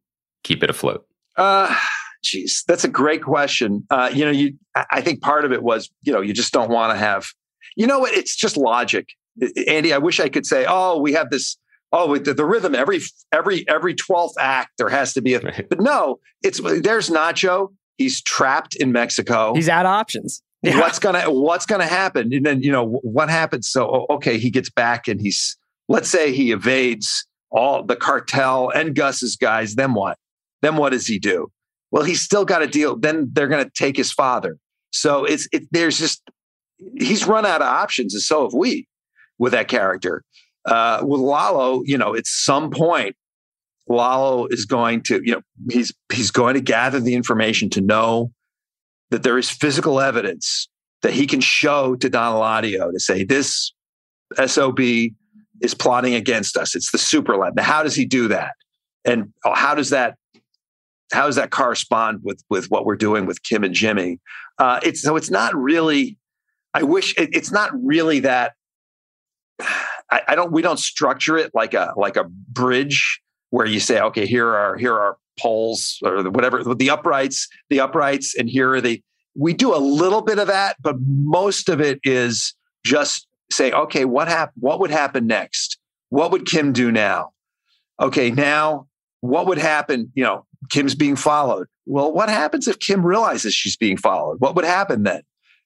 [0.44, 1.06] keep it afloat.
[1.38, 1.76] Uh,
[2.24, 3.86] Jeez, that's a great question.
[3.90, 4.54] Uh, you know, you
[4.92, 7.28] I think part of it was, you know, you just don't want to have,
[7.76, 8.14] you know what?
[8.14, 9.10] It's just logic,
[9.68, 9.94] Andy.
[9.94, 11.58] I wish I could say, oh, we have this.
[11.92, 13.02] Oh, the, the rhythm every
[13.32, 15.42] every every twelfth act there has to be a.
[15.42, 15.70] Right.
[15.70, 17.74] But no, it's there's Nacho.
[17.98, 19.54] He's trapped in Mexico.
[19.54, 20.42] He's out of options.
[20.62, 20.80] Yeah.
[20.80, 22.34] What's gonna What's gonna happen?
[22.34, 23.68] And then you know what happens.
[23.68, 25.58] So okay, he gets back and he's
[25.90, 29.76] let's say he evades all the cartel and Gus's guys.
[29.76, 30.18] Then what?
[30.62, 31.52] Then what does he do?
[31.92, 32.98] Well, he's still got a deal.
[32.98, 34.58] Then they're going to take his father.
[34.92, 36.24] So it's it, there's just
[36.98, 38.88] he's run out of options, and so have we
[39.38, 40.24] with that character.
[40.66, 43.16] Uh, with Lalo, you know, at some point,
[43.88, 48.32] Lalo is going to, you know, he's he's going to gather the information to know
[49.12, 50.68] that there is physical evidence
[51.02, 53.74] that he can show to Don Eladio to say this
[54.46, 54.80] SOB
[55.62, 56.76] is plotting against us.
[56.76, 57.56] It's the super lab.
[57.56, 58.54] Now, how does he do that?
[59.06, 60.16] And how does that
[61.12, 64.20] how does that correspond with with what we're doing with Kim and Jimmy?
[64.58, 66.18] Uh, it's so it's not really.
[66.74, 68.54] I wish it, it's not really that.
[69.60, 70.52] I, I, don't.
[70.52, 73.22] We don't structure it like a like a bridge
[73.54, 78.34] where you say, okay, here are here are poles or whatever the uprights, the uprights,
[78.36, 79.00] and here are the.
[79.36, 84.06] We do a little bit of that, but most of it is just say, okay,
[84.06, 85.78] what hap- What would happen next?
[86.10, 87.34] What would Kim do now?
[88.02, 88.88] Okay, now
[89.22, 90.12] what would happen?
[90.16, 91.68] You know, Kim's being followed.
[91.86, 94.40] Well, what happens if Kim realizes she's being followed?
[94.40, 95.22] What would happen then?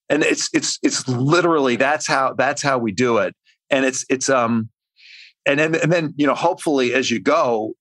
[0.09, 3.33] And it's it's it's literally that's how that's how we do it.
[3.69, 4.69] And it's it's um
[5.47, 7.73] and then and then you know hopefully as you go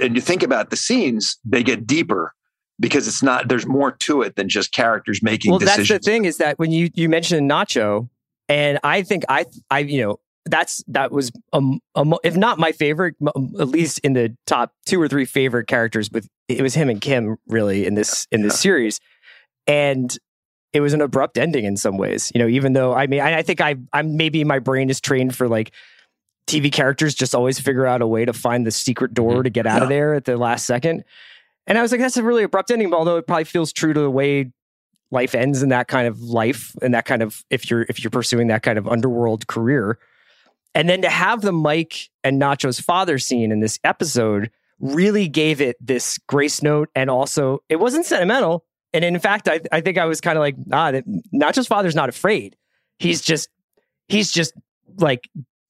[0.00, 2.32] and you think about the scenes, they get deeper
[2.80, 5.88] because it's not there's more to it than just characters making well, decisions.
[5.88, 8.08] that's the thing is that when you you mentioned Nacho,
[8.48, 12.72] and I think I I you know that's that was um, um, if not my
[12.72, 16.10] favorite, at least in the top two or three favorite characters.
[16.10, 19.00] With it was him and Kim really in this in this series,
[19.66, 20.16] and
[20.72, 22.30] it was an abrupt ending in some ways.
[22.34, 25.00] You know, even though I mean, I, I think I I'm maybe my brain is
[25.00, 25.72] trained for like
[26.46, 29.42] TV characters just always figure out a way to find the secret door mm-hmm.
[29.42, 29.82] to get out yeah.
[29.84, 31.04] of there at the last second.
[31.66, 34.00] And I was like, that's a really abrupt ending, although it probably feels true to
[34.00, 34.52] the way
[35.10, 38.10] life ends in that kind of life and that kind of if you're if you're
[38.10, 39.98] pursuing that kind of underworld career.
[40.74, 45.60] And then to have the Mike and Nacho's father scene in this episode really gave
[45.60, 46.90] it this grace note.
[46.94, 48.64] And also, it wasn't sentimental.
[48.92, 50.92] And in fact, I, I think I was kind of like, ah,
[51.32, 52.56] Nacho's father's not afraid.
[52.98, 53.48] He's just,
[54.08, 54.52] he's just
[54.98, 55.28] like,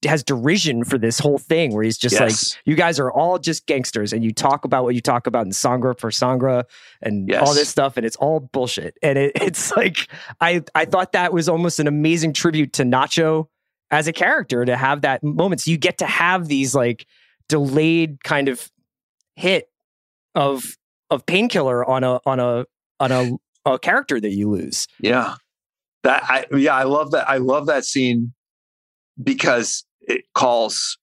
[0.09, 2.55] has derision for this whole thing where he's just yes.
[2.55, 5.47] like, you guys are all just gangsters and you talk about what you talk about
[5.47, 6.65] in Sangra for Sangra
[7.03, 7.47] and yes.
[7.47, 7.97] all this stuff.
[7.97, 8.97] And it's all bullshit.
[9.03, 10.09] And it, it's like,
[10.41, 13.49] I, I thought that was almost an amazing tribute to Nacho
[13.91, 15.61] as a character to have that moment.
[15.61, 17.07] So you get to have these like
[17.49, 18.71] delayed kind of
[19.37, 19.69] hit
[20.35, 20.77] of
[21.11, 22.67] of painkiller on a on a
[23.01, 23.31] on a,
[23.65, 24.87] a character that you lose.
[25.01, 25.37] Yeah.
[26.03, 27.29] That I yeah, I love that.
[27.29, 28.35] I love that scene
[29.23, 30.99] because it calls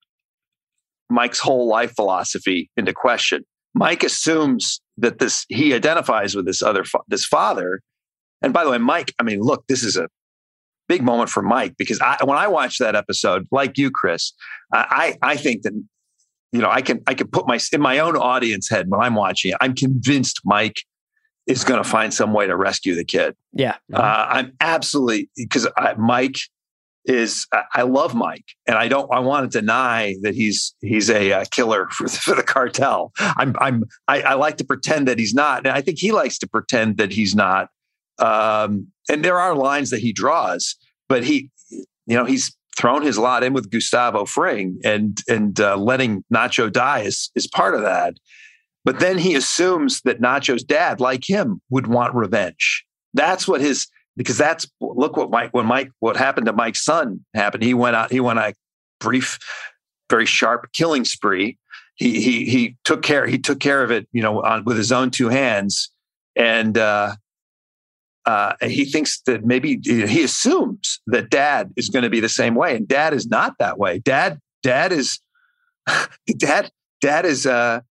[1.09, 3.43] Mike's whole life philosophy into question.
[3.73, 7.81] Mike assumes that this he identifies with this other this father.
[8.41, 10.07] And by the way, Mike, I mean, look, this is a
[10.87, 14.33] big moment for Mike because I, when I watched that episode, like you, Chris,
[14.73, 15.73] I, I think that
[16.51, 19.15] you know I can I can put my in my own audience head when I'm
[19.15, 19.57] watching it.
[19.61, 20.83] I'm convinced Mike
[21.47, 23.35] is going to find some way to rescue the kid.
[23.53, 26.39] Yeah, uh, I'm absolutely because Mike
[27.05, 31.31] is I love Mike, and I don't I want to deny that he's he's a
[31.33, 33.11] uh, killer for, for the cartel.
[33.19, 36.37] I'm I'm I, I, like to pretend that he's not, and I think he likes
[36.39, 37.69] to pretend that he's not.
[38.19, 40.75] Um, and there are lines that he draws,
[41.09, 45.77] but he, you know, he's thrown his lot in with Gustavo Fring, and and uh,
[45.77, 48.15] letting Nacho die is is part of that.
[48.83, 52.83] But then he assumes that Nacho's dad, like him, would want revenge.
[53.13, 53.87] That's what his
[54.21, 57.63] because that's look what Mike when Mike what happened to Mike's son happened.
[57.63, 58.11] He went out.
[58.11, 58.53] He went a
[58.99, 59.39] brief,
[60.09, 61.57] very sharp killing spree.
[61.95, 63.25] He he he took care.
[63.25, 64.07] He took care of it.
[64.11, 65.91] You know, on, with his own two hands.
[66.35, 67.15] And uh,
[68.25, 72.55] uh, he thinks that maybe he assumes that dad is going to be the same
[72.55, 73.99] way, and dad is not that way.
[73.99, 75.19] Dad, dad is
[76.37, 77.83] dad, dad is a,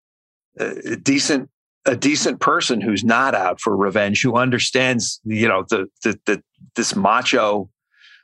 [0.58, 1.48] a decent
[1.89, 6.43] a decent person who's not out for revenge, who understands, you know, the the, the
[6.76, 7.70] this macho,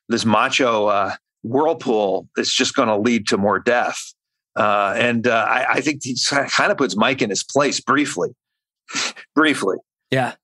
[0.09, 3.99] this macho uh, whirlpool is just going to lead to more death.
[4.57, 8.31] Uh, and uh, I, I, think he kind of puts Mike in his place briefly.
[9.35, 9.79] briefly.
[10.13, 10.35] Yeah.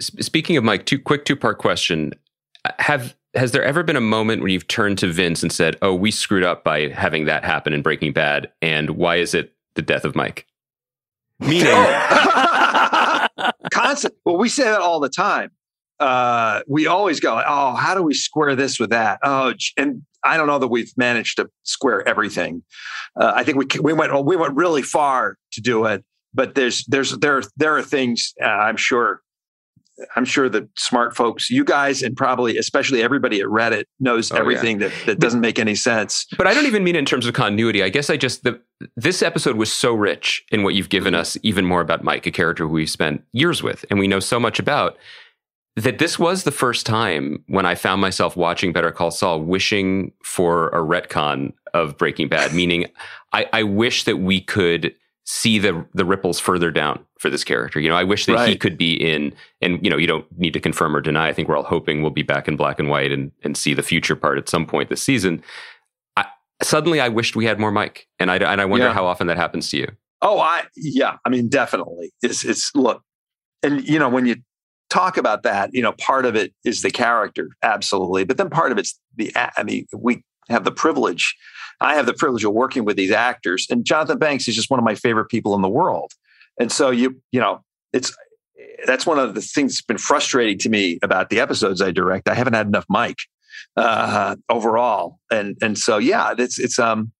[0.00, 2.12] Speaking of Mike, two quick two part question:
[2.78, 5.94] Have has there ever been a moment when you've turned to Vince and said, "Oh,
[5.94, 9.82] we screwed up by having that happen in Breaking Bad," and why is it the
[9.82, 10.46] death of Mike?
[11.40, 11.66] Meaning,
[13.72, 14.14] constant.
[14.24, 15.50] Well, we say that all the time.
[15.98, 20.36] Uh, we always go, "Oh, how do we square this with that?" Oh, and I
[20.36, 22.62] don't know that we've managed to square everything.
[23.18, 26.84] Uh, I think we we went we went really far to do it, but there's
[26.86, 29.22] there's there there are things uh, I'm sure
[30.14, 34.36] I'm sure that smart folks, you guys, and probably especially everybody at Reddit knows oh,
[34.36, 34.88] everything yeah.
[34.88, 36.26] that, that doesn't make any sense.
[36.36, 37.82] But I don't even mean in terms of continuity.
[37.82, 38.60] I guess I just the
[38.96, 41.20] this episode was so rich in what you've given mm-hmm.
[41.20, 44.20] us, even more about Mike, a character who we've spent years with and we know
[44.20, 44.96] so much about.
[45.76, 50.10] That this was the first time when I found myself watching Better Call Saul, wishing
[50.22, 52.54] for a retcon of Breaking Bad.
[52.54, 52.86] meaning,
[53.34, 54.94] I, I wish that we could
[55.26, 57.80] see the the ripples further down for this character.
[57.80, 58.48] You know, I wish that right.
[58.48, 61.28] he could be in, and you know, you don't need to confirm or deny.
[61.28, 63.74] I think we're all hoping we'll be back in black and white and and see
[63.74, 65.42] the future part at some point this season.
[66.16, 66.26] I,
[66.62, 68.94] suddenly, I wished we had more Mike, and I and I wonder yeah.
[68.94, 69.88] how often that happens to you.
[70.22, 72.12] Oh, I yeah, I mean, definitely.
[72.22, 73.02] It's it's look,
[73.62, 74.36] and you know, when you
[74.90, 78.70] talk about that, you know, part of it is the character, absolutely, but then part
[78.70, 79.32] of it's the.
[79.36, 81.34] I mean, we have the privilege
[81.80, 84.78] I have the privilege of working with these actors, and Jonathan Banks is just one
[84.78, 86.12] of my favorite people in the world.
[86.58, 87.62] And so you, you know,
[87.92, 88.16] it's
[88.86, 92.28] that's one of the things that's been frustrating to me about the episodes I direct.
[92.28, 93.20] I haven't had enough Mike
[93.76, 97.12] uh, overall, and and so yeah, it's it's um.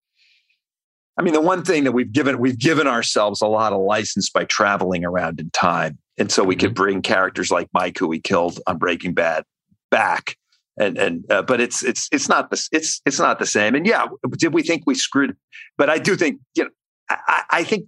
[1.18, 4.28] I mean, the one thing that we've given we've given ourselves a lot of license
[4.28, 6.66] by traveling around in time, and so we mm-hmm.
[6.66, 9.44] could bring characters like Mike, who we killed on Breaking Bad,
[9.90, 10.36] back
[10.78, 13.74] and and uh, but it's it's it's not the it's it's not the same.
[13.74, 15.36] And yeah, did we think we screwed?
[15.78, 16.70] But I do think you know
[17.08, 17.86] I, I think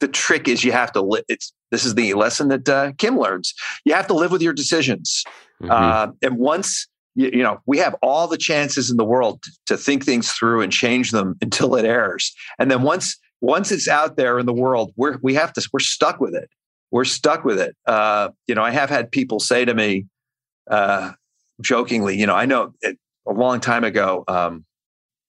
[0.00, 1.24] the trick is you have to live.
[1.28, 3.54] It's this is the lesson that uh, Kim learns.
[3.84, 5.24] You have to live with your decisions,
[5.62, 5.70] mm-hmm.
[5.70, 9.76] uh, and once you, you, know we have all the chances in the world to,
[9.76, 14.16] think things through and change them until it airs, and then once once it's out
[14.16, 16.50] there in the world, we're we have to we're stuck with it.
[16.90, 17.76] We're stuck with it.
[17.86, 20.06] Uh, you know, I have had people say to me,
[20.70, 21.12] uh,
[21.60, 24.64] jokingly, you know, I know it, a long time ago, um,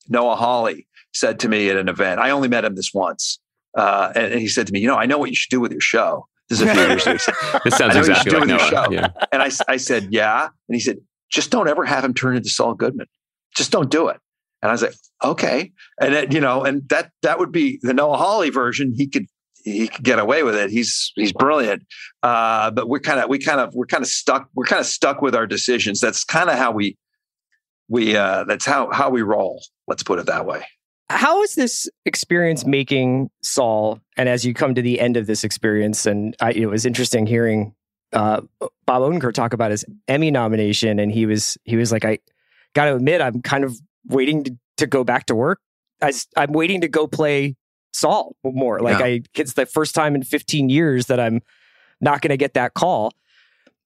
[0.08, 3.40] Noah Hawley said to me at an event, I only met him this once.
[3.76, 5.60] Uh, and, and, he said to me, you know, I know what you should do
[5.60, 6.28] with your show.
[6.50, 7.60] This is a few years ago.
[7.64, 8.88] this sounds exactly like Noah.
[8.90, 9.10] Yeah.
[9.32, 10.46] And I, I said, yeah.
[10.46, 10.98] And he said,
[11.30, 13.08] just don't ever have him turn into Saul Goodman.
[13.56, 14.18] Just don't do it.
[14.62, 15.72] And I was like, okay.
[16.02, 18.94] And it, you know, and that that would be the Noah Hawley version.
[18.96, 19.28] He could
[19.72, 20.70] he could get away with it.
[20.70, 21.84] He's he's brilliant.
[22.24, 24.50] Uh, but we're kind of we kind of we're kind of stuck.
[24.56, 26.00] We're kind of stuck with our decisions.
[26.00, 26.98] That's kind of how we
[27.88, 29.64] we uh, that's how how we roll.
[29.88, 30.66] Let's put it that way.
[31.10, 34.02] How is this experience making Saul?
[34.18, 37.26] And as you come to the end of this experience, and I, it was interesting
[37.26, 37.74] hearing
[38.14, 38.42] uh,
[38.86, 42.20] Bob Odenkirk talk about his Emmy nomination, and he was he was like, I
[42.74, 45.60] got to admit, I'm kind of waiting to, to go back to work.
[46.02, 47.56] I, I'm waiting to go play
[47.98, 48.80] Saul more.
[48.80, 49.06] Like yeah.
[49.06, 51.42] I, it's the first time in 15 years that I'm
[52.00, 53.14] not going to get that call.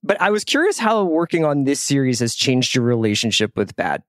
[0.03, 4.03] But I was curious how working on this series has changed your relationship with Bad,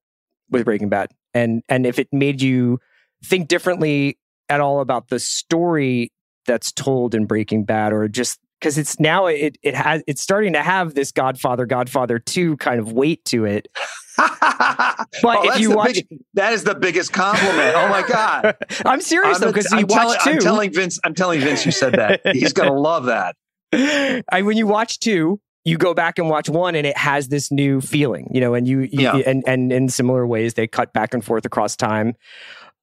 [0.50, 2.80] with Breaking Bad, and and if it made you
[3.22, 6.10] think differently at all about the story
[6.46, 10.52] that's told in Breaking Bad, or just because it's now it it has it's starting
[10.52, 13.66] to have this Godfather Godfather two kind of weight to it.
[14.16, 17.74] but oh, if you watch, big, that is the biggest compliment.
[17.74, 18.56] Oh my god,
[18.86, 20.30] I'm serious I'm though because you watch two.
[20.30, 21.00] I'm telling Vince.
[21.04, 22.20] I'm telling Vince you said that.
[22.32, 23.34] He's gonna love that.
[23.72, 27.50] I, when you watch two, you go back and watch one, and it has this
[27.50, 28.54] new feeling, you know.
[28.54, 29.16] And you, you yeah.
[29.26, 32.14] and and in similar ways, they cut back and forth across time.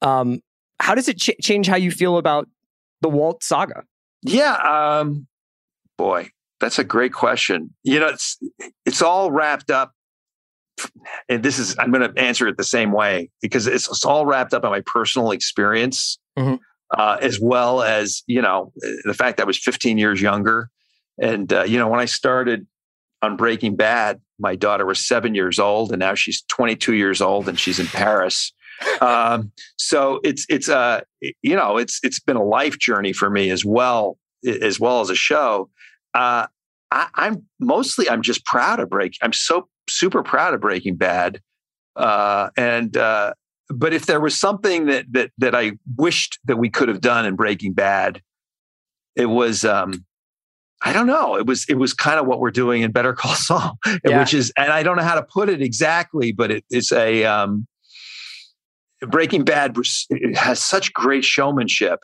[0.01, 0.41] Um,
[0.79, 2.49] how does it ch- change how you feel about
[3.01, 3.83] the Walt saga?
[4.23, 5.27] Yeah, um,
[5.99, 6.29] boy,
[6.59, 7.75] that's a great question.
[7.83, 8.37] You know, it's
[8.85, 9.91] it's all wrapped up
[11.27, 14.25] and this is I'm going to answer it the same way because it's, it's all
[14.25, 16.55] wrapped up in my personal experience, mm-hmm.
[16.97, 18.71] uh, as well as you know
[19.03, 20.69] the fact that I was 15 years younger,
[21.21, 22.65] and uh, you know when I started
[23.21, 27.49] on Breaking Bad, my daughter was seven years old, and now she's 22 years old,
[27.49, 28.53] and she's in Paris.
[29.01, 31.01] Um, so it's it's uh
[31.41, 35.09] you know it's it's been a life journey for me as well as well as
[35.09, 35.69] a show.
[36.13, 36.47] Uh,
[36.91, 39.13] I, am mostly I'm just proud of break.
[39.21, 41.41] I'm so super proud of Breaking Bad.
[41.95, 43.33] Uh, and uh,
[43.69, 47.25] but if there was something that that that I wished that we could have done
[47.25, 48.21] in Breaking Bad,
[49.15, 50.05] it was um,
[50.81, 51.35] I don't know.
[51.35, 54.19] It was it was kind of what we're doing in Better Call Saul, yeah.
[54.19, 57.25] which is, and I don't know how to put it exactly, but it, it's a
[57.25, 57.67] um,
[59.01, 59.75] Breaking Bad
[60.35, 61.99] has such great showmanship,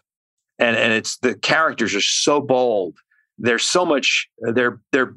[0.60, 2.98] and and it's the characters are so bold.
[3.38, 4.28] There's so much.
[4.40, 5.16] They're they're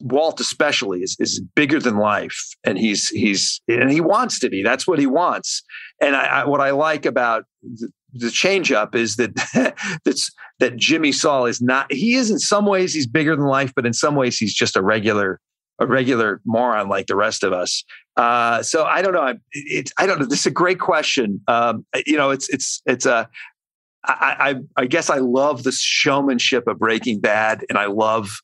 [0.00, 4.62] Walt especially is is bigger than life, and he's he's and he wants to be.
[4.62, 5.62] That's what he wants.
[6.00, 9.34] And I, I what I like about the, the change up is that
[10.04, 11.90] that's that Jimmy Saul is not.
[11.90, 14.76] He is in some ways he's bigger than life, but in some ways he's just
[14.76, 15.40] a regular
[15.78, 17.84] a regular moron like the rest of us.
[18.16, 19.20] Uh, so I don't know.
[19.20, 20.26] I, it, I don't know.
[20.26, 21.40] This is a great question.
[21.48, 23.28] Um, you know, it's it's it's a.
[24.06, 24.36] I,
[24.76, 28.40] I, I guess I love the showmanship of Breaking Bad, and I love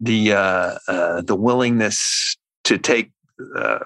[0.00, 3.10] the uh, uh, the willingness to take
[3.56, 3.80] uh,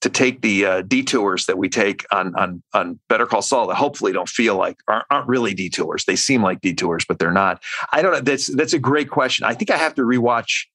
[0.00, 3.76] to take the uh, detours that we take on on on Better Call Saul that
[3.76, 6.04] hopefully don't feel like aren't, aren't, really detours.
[6.04, 7.62] They seem like detours, but they're not.
[7.92, 8.20] I don't know.
[8.20, 9.46] That's that's a great question.
[9.46, 10.66] I think I have to rewatch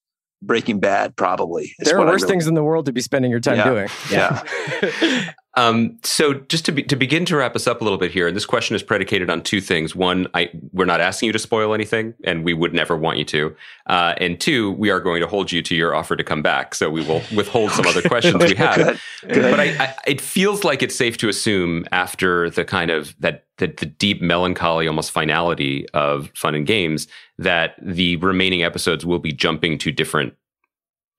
[0.42, 1.16] Breaking Bad.
[1.16, 3.64] Probably there are worse really, things in the world to be spending your time yeah,
[3.64, 3.88] doing.
[4.12, 5.34] Yeah.
[5.60, 8.28] Um, so just to be, to begin to wrap us up a little bit here,
[8.28, 9.96] and this question is predicated on two things.
[9.96, 13.26] One, I, we're not asking you to spoil anything, and we would never want you
[13.26, 13.56] to.
[13.88, 16.76] Uh, and two, we are going to hold you to your offer to come back,
[16.76, 18.78] so we will withhold some other questions we have.
[18.78, 19.00] Good.
[19.34, 19.52] Good.
[19.52, 23.46] But I, I, it feels like it's safe to assume after the kind of that
[23.58, 27.08] the, the deep melancholy, almost finality of Fun and Games,
[27.38, 30.34] that the remaining episodes will be jumping to different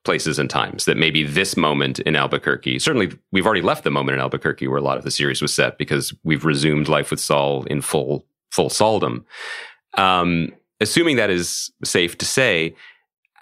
[0.04, 4.14] places and times that maybe this moment in Albuquerque, certainly we've already left the moment
[4.14, 7.20] in Albuquerque where a lot of the series was set because we've resumed life with
[7.20, 9.24] Saul in full, full Sauldom.
[9.94, 12.74] Um, assuming that is safe to say,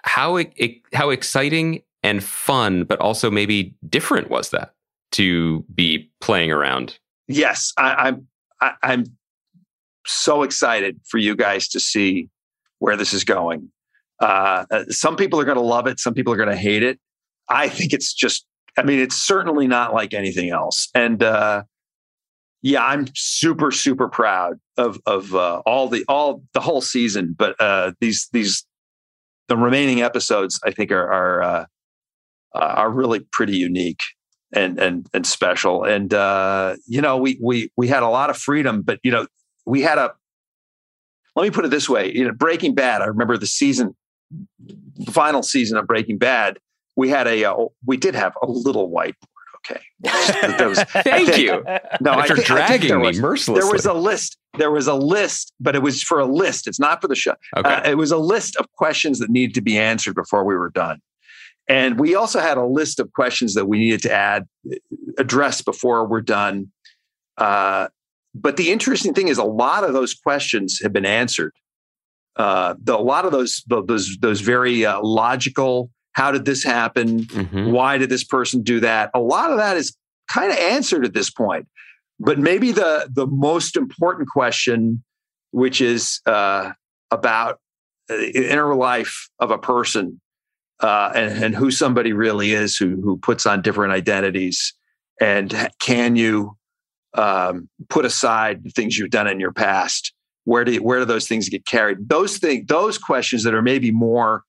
[0.03, 4.75] how, it, how exciting and fun, but also maybe different was that
[5.13, 6.99] to be playing around?
[7.29, 8.27] Yes, I, I'm,
[8.61, 9.05] I, I'm
[10.07, 12.29] so excited for you guys to see
[12.79, 13.71] where this is going.
[14.21, 16.01] Uh, uh, some people are going to love it.
[16.01, 16.99] Some people are going to hate it.
[17.49, 18.47] I think it's just,
[18.77, 20.89] I mean, it's certainly not like anything else.
[20.95, 21.65] And uh,
[22.63, 27.35] yeah, I'm super, super proud of of uh, all the all the whole season.
[27.37, 28.67] But uh, these these
[29.49, 31.65] the remaining episodes, I think, are are uh,
[32.55, 34.03] are really pretty unique
[34.53, 35.85] and and and special.
[35.85, 36.13] And
[36.87, 39.27] you know, we we we had a lot of freedom, but you know,
[39.69, 40.13] we had a
[41.37, 43.95] let me put it this way you know breaking bad i remember the season
[44.61, 46.59] the final season of Breaking Bad,
[46.97, 49.15] we had a uh, we did have a little whiteboard.
[49.71, 49.81] Okay,
[50.65, 51.65] was, thank think, you.
[52.01, 53.61] No, After I, dragging I me was, mercilessly.
[53.61, 54.39] There was a list.
[54.57, 56.69] There was a list, but it was for a list.
[56.69, 57.35] It's not for the show.
[57.57, 57.69] Okay.
[57.69, 60.71] Uh, it was a list of questions that needed to be answered before we were
[60.71, 61.01] done.
[61.69, 64.49] And we also had a list of questions that we needed to add,
[65.19, 66.73] address before we're done.
[67.37, 67.89] Uh,
[68.35, 71.53] but the interesting thing is, a lot of those questions have been answered
[72.39, 75.91] uh, the, a lot of those those those very uh, logical.
[76.13, 77.21] How did this happen?
[77.25, 77.71] Mm-hmm.
[77.73, 79.11] Why did this person do that?
[79.15, 79.97] A lot of that is
[80.29, 81.67] kind of answered at this point.
[82.21, 85.03] But maybe the the most important question,
[85.51, 86.73] which is uh,
[87.11, 87.61] about
[88.09, 90.21] the inner life of a person
[90.81, 94.75] uh, and, and who somebody really is, who who puts on different identities,
[95.21, 96.57] and can you
[97.15, 100.13] um, put aside the things you've done in your past
[100.49, 102.09] where do where do those things get carried?
[102.09, 104.45] Those things, those questions that are maybe more,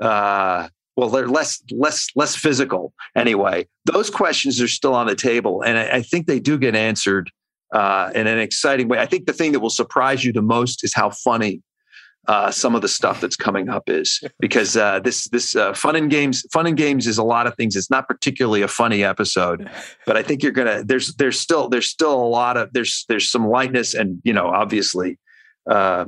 [0.00, 3.66] uh, well, they're less less less physical anyway.
[3.84, 7.30] Those questions are still on the table, and I, I think they do get answered
[7.74, 8.98] uh, in an exciting way.
[8.98, 11.62] I think the thing that will surprise you the most is how funny
[12.28, 15.96] uh, some of the stuff that's coming up is because uh, this this uh, fun
[15.96, 17.74] and games fun and games is a lot of things.
[17.74, 19.68] It's not particularly a funny episode,
[20.06, 23.28] but I think you're gonna there's there's still there's still a lot of there's there's
[23.28, 25.18] some lightness and you know obviously
[25.68, 26.04] uh,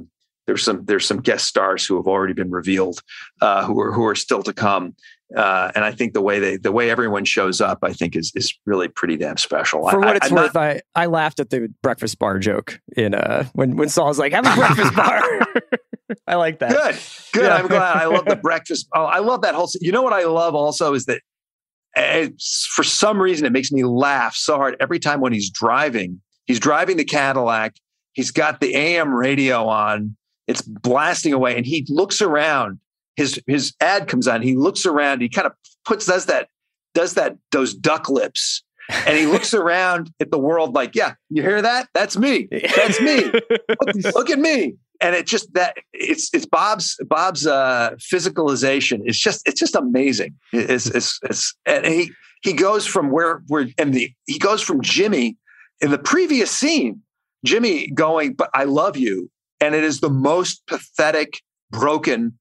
[0.46, 3.00] there's some there's some guest stars who have already been revealed
[3.40, 4.94] uh, who are who are still to come.
[5.36, 8.32] Uh, and I think the way they the way everyone shows up, I think is
[8.34, 9.88] is really pretty damn special.
[9.88, 12.80] For I, what it's I'm worth, not, I I laughed at the breakfast bar joke
[12.96, 15.22] in uh when when Saul's like, "Have a breakfast bar."
[16.26, 16.70] I like that.
[16.70, 16.96] Good,
[17.32, 17.44] good.
[17.44, 17.56] Yeah.
[17.56, 17.96] I'm glad.
[17.96, 18.88] I love the breakfast.
[18.94, 19.70] Oh, I love that whole.
[19.80, 21.22] You know what I love also is that
[22.74, 26.20] for some reason it makes me laugh so hard every time when he's driving.
[26.46, 27.76] He's driving the Cadillac
[28.12, 30.16] He's got the AM radio on.
[30.46, 32.78] It's blasting away, and he looks around.
[33.16, 34.42] His his ad comes on.
[34.42, 35.20] He looks around.
[35.20, 35.52] He kind of
[35.84, 36.48] puts does that
[36.94, 41.42] does that those duck lips, and he looks around at the world like, yeah, you
[41.42, 41.88] hear that?
[41.94, 42.48] That's me.
[42.76, 43.24] That's me.
[43.26, 49.00] look, look at me and it just that it's it's Bob's Bob's uh, physicalization.
[49.04, 50.36] It's just it's just amazing.
[50.52, 54.80] It's it's it's and he he goes from where where and the he goes from
[54.80, 55.36] Jimmy
[55.80, 57.02] in the previous scene
[57.44, 59.30] Jimmy going, but I love you.
[59.60, 61.40] And it is the most pathetic,
[61.70, 62.38] broken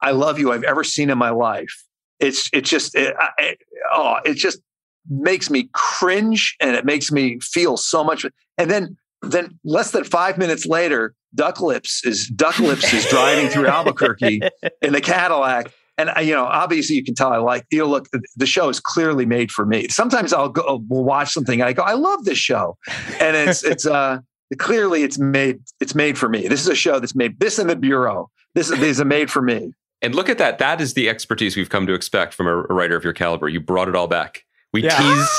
[0.00, 1.84] "I love you" I've ever seen in my life.
[2.20, 3.58] It's it's just it, it,
[3.92, 4.60] oh, it just
[5.08, 8.26] makes me cringe and it makes me feel so much.
[8.58, 13.48] And then then less than five minutes later, Duck Lips is Duck Lips is driving
[13.48, 14.40] through Albuquerque
[14.82, 15.72] in the Cadillac.
[15.96, 17.66] And you know, obviously, you can tell I like.
[17.70, 19.86] You know, look, the show is clearly made for me.
[19.88, 22.76] Sometimes I'll go, we'll watch something, and I go, I love this show,
[23.20, 24.18] and it's it's uh
[24.58, 26.48] clearly it's made it's made for me.
[26.48, 27.40] This is a show that's made.
[27.40, 28.30] This in the bureau.
[28.54, 29.72] This is these are made for me.
[30.02, 30.58] And look at that.
[30.58, 33.48] That is the expertise we've come to expect from a, a writer of your caliber.
[33.48, 34.44] You brought it all back.
[34.72, 34.96] We yeah.
[34.96, 35.30] teased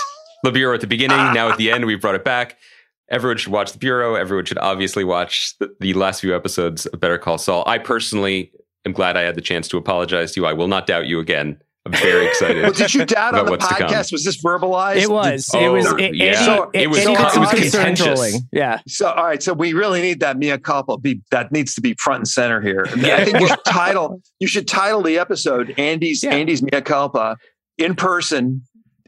[0.43, 1.18] the bureau at the beginning.
[1.18, 1.34] Ah.
[1.34, 2.57] Now at the end, we brought it back
[3.09, 6.99] everyone should watch the bureau everyone should obviously watch the, the, last few episodes of
[6.99, 8.51] better call saul i personally
[8.86, 11.20] am glad i had the chance to apologize to you i will not doubt you
[11.20, 14.12] again i'm very excited well, did you doubt on the podcast?
[14.12, 14.98] Was this verbalized?
[14.98, 15.48] It was.
[15.48, 16.46] Did, it was oh, it, yeah.
[16.46, 18.42] so, it, it, was, it, it was contentious.
[18.52, 18.80] yeah.
[18.88, 19.42] So all right.
[19.42, 22.62] So we really need that Mia culpa be that needs to be front and center
[22.62, 22.88] here.
[22.96, 23.16] Yeah.
[23.18, 26.32] i think you should title you should title the episode andy's yeah.
[26.32, 27.38] andy's Mia culpa
[27.78, 28.64] in person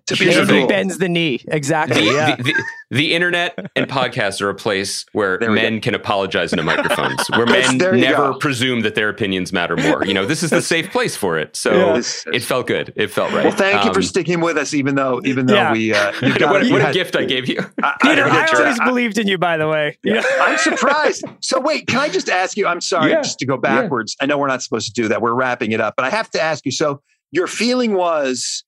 [0.07, 1.41] to be Andy bends the knee.
[1.47, 2.05] Exactly.
[2.05, 2.35] The, yeah.
[2.35, 7.27] the, the, the, internet and podcasts are a place where men can apologize into microphones,
[7.31, 8.37] where men never go.
[8.39, 10.05] presume that their opinions matter more.
[10.05, 11.55] You know, this is the safe place for it.
[11.55, 12.01] So yeah.
[12.33, 12.93] it felt good.
[12.95, 13.45] It felt right.
[13.45, 15.71] Well, thank um, you for um, sticking with us, even though even though yeah.
[15.73, 15.93] we.
[15.93, 18.23] Uh, got, what, what had, a gift I gave you, I, Peter.
[18.23, 19.37] I, I always believed in you.
[19.37, 20.23] By the way, yeah.
[20.41, 21.25] I'm surprised.
[21.39, 22.67] So wait, can I just ask you?
[22.67, 24.15] I'm sorry, just to go backwards.
[24.19, 25.21] I know we're not supposed to do that.
[25.21, 26.71] We're wrapping it up, but I have to ask you.
[26.71, 27.01] So
[27.31, 28.63] your feeling was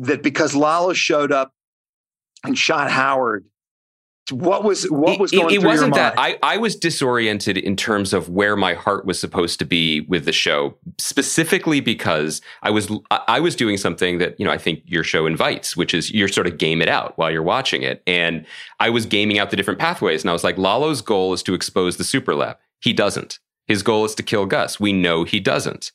[0.00, 1.54] that because Lalo showed up
[2.44, 3.44] and shot Howard,
[4.32, 6.14] what was what was going it, it, it wasn't that.
[6.16, 10.24] I, I was disoriented in terms of where my heart was supposed to be with
[10.24, 14.82] the show specifically because i was i was doing something that you know i think
[14.86, 18.02] your show invites which is you're sort of game it out while you're watching it.
[18.06, 18.46] And
[18.78, 21.54] i was gaming out the different pathways and i was like lalo's goal is to
[21.54, 22.56] expose the super lab.
[22.80, 23.40] He doesn't.
[23.66, 24.80] His goal is to kill gus.
[24.80, 25.92] We know he doesn't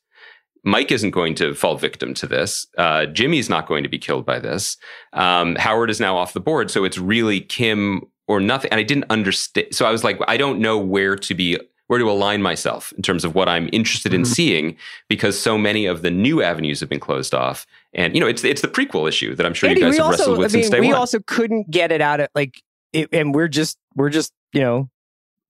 [0.65, 2.65] Mike isn't going to fall victim to this.
[2.77, 4.77] Uh, Jimmy's not going to be killed by this.
[5.13, 6.71] Um, Howard is now off the board.
[6.71, 8.71] So it's really Kim or nothing.
[8.71, 9.67] And I didn't understand.
[9.71, 13.03] So I was like, I don't know where to be, where to align myself in
[13.03, 14.33] terms of what I'm interested in mm-hmm.
[14.33, 17.67] seeing because so many of the new avenues have been closed off.
[17.93, 20.07] And, you know, it's, it's the prequel issue that I'm sure Andy, you guys have
[20.07, 20.95] also, wrestled with I mean, since day we one.
[20.95, 22.59] also couldn't get it out of like,
[22.91, 24.89] it, and we're just, we're just, you know,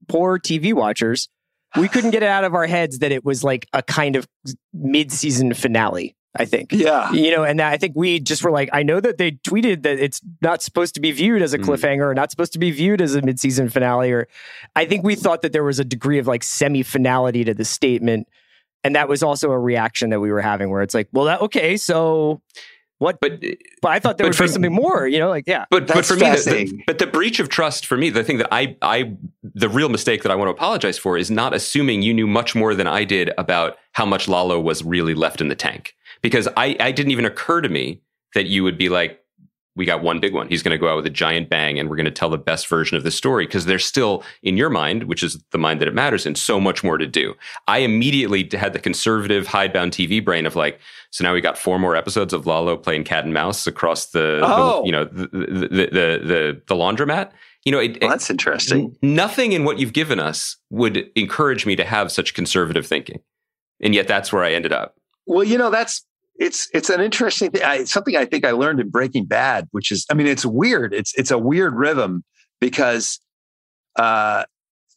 [0.09, 1.29] poor TV watchers
[1.77, 4.27] we couldn't get it out of our heads that it was like a kind of
[4.73, 6.15] mid-season finale.
[6.37, 6.73] I think.
[6.73, 7.13] Yeah.
[7.13, 9.99] You know, and I think we just were like, I know that they tweeted that
[9.99, 11.63] it's not supposed to be viewed as a mm.
[11.63, 14.11] cliffhanger or not supposed to be viewed as a mid-season finale.
[14.11, 14.27] Or
[14.75, 18.27] I think we thought that there was a degree of like semi-finality to the statement.
[18.83, 21.39] And that was also a reaction that we were having where it's like, well, that,
[21.39, 22.41] okay, so
[22.99, 23.19] what?
[23.19, 23.43] But
[23.81, 25.07] but I thought there was something more.
[25.07, 25.65] You know, like yeah.
[25.69, 28.37] But but for me, the, the, but the breach of trust for me, the thing
[28.37, 32.01] that I I the real mistake that I want to apologize for is not assuming
[32.01, 35.49] you knew much more than I did about how much Lalo was really left in
[35.49, 38.01] the tank because I I didn't even occur to me
[38.33, 39.19] that you would be like
[39.75, 40.47] we got one big one.
[40.47, 42.37] He's going to go out with a giant bang and we're going to tell the
[42.37, 45.81] best version of the story because there's still in your mind, which is the mind
[45.81, 47.33] that it matters in, so much more to do.
[47.67, 50.79] I immediately had the conservative hidebound TV brain of like,
[51.11, 54.39] so now we got four more episodes of Lalo playing cat and mouse across the,
[54.43, 54.81] oh.
[54.81, 55.87] the you know, the, the, the,
[56.23, 57.31] the, the laundromat.
[57.65, 58.95] You know, it, well, that's interesting.
[59.01, 63.19] Nothing in what you've given us would encourage me to have such conservative thinking.
[63.81, 64.95] And yet that's where I ended up.
[65.25, 66.05] Well, you know, that's
[66.37, 67.63] it's it's an interesting thing.
[67.63, 70.93] I, something I think I learned in Breaking Bad, which is, I mean, it's weird.
[70.93, 72.23] It's it's a weird rhythm
[72.59, 73.19] because,
[73.95, 74.43] uh,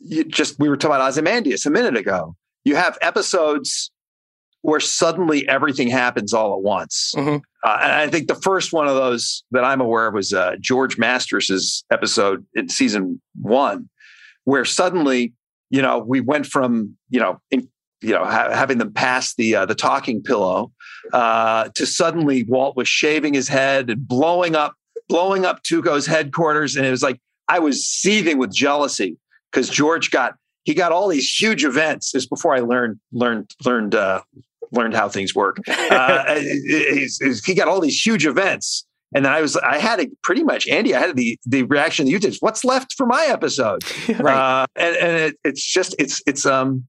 [0.01, 2.37] you just we were talking about Ozymandias a minute ago.
[2.65, 3.91] You have episodes
[4.63, 7.37] where suddenly everything happens all at once, mm-hmm.
[7.65, 10.57] uh, and I think the first one of those that I'm aware of was uh,
[10.61, 13.89] George Mastras's episode in season one,
[14.45, 15.35] where suddenly
[15.71, 17.69] you know we went from you know in,
[18.01, 20.73] you know, ha- having them pass the uh, the talking pillow,
[21.13, 24.75] uh, to suddenly Walt was shaving his head and blowing up
[25.09, 29.17] blowing up Tuco's headquarters, and it was like I was seething with jealousy
[29.51, 30.35] because George got
[30.65, 32.13] he got all these huge events.
[32.13, 34.23] This before I learned learned learned uh,
[34.73, 35.59] learned how things work.
[35.69, 38.85] Uh, he got all these huge events.
[39.15, 42.05] And then I was, I had a pretty much, Andy, I had the the reaction
[42.05, 42.37] that you did.
[42.41, 43.83] What's left for my episode?
[44.21, 44.63] right.
[44.63, 46.87] Uh, and and it, it's just, it's, it's, um,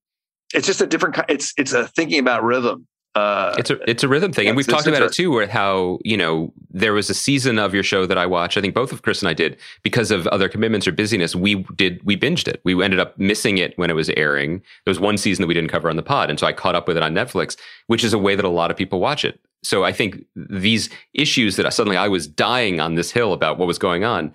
[0.54, 4.04] it's just a different kind it's it's a thinking about rhythm uh, it's a it's
[4.04, 5.32] a rhythm thing, and we've talked about it too.
[5.32, 8.56] Where how you know there was a season of your show that I watched.
[8.56, 11.36] I think both of Chris and I did because of other commitments or busyness.
[11.36, 12.62] We did we binged it.
[12.64, 14.60] We ended up missing it when it was airing.
[14.86, 16.76] There was one season that we didn't cover on the pod, and so I caught
[16.76, 17.58] up with it on Netflix,
[17.88, 19.40] which is a way that a lot of people watch it.
[19.64, 23.68] So I think these issues that suddenly I was dying on this hill about what
[23.68, 24.32] was going on,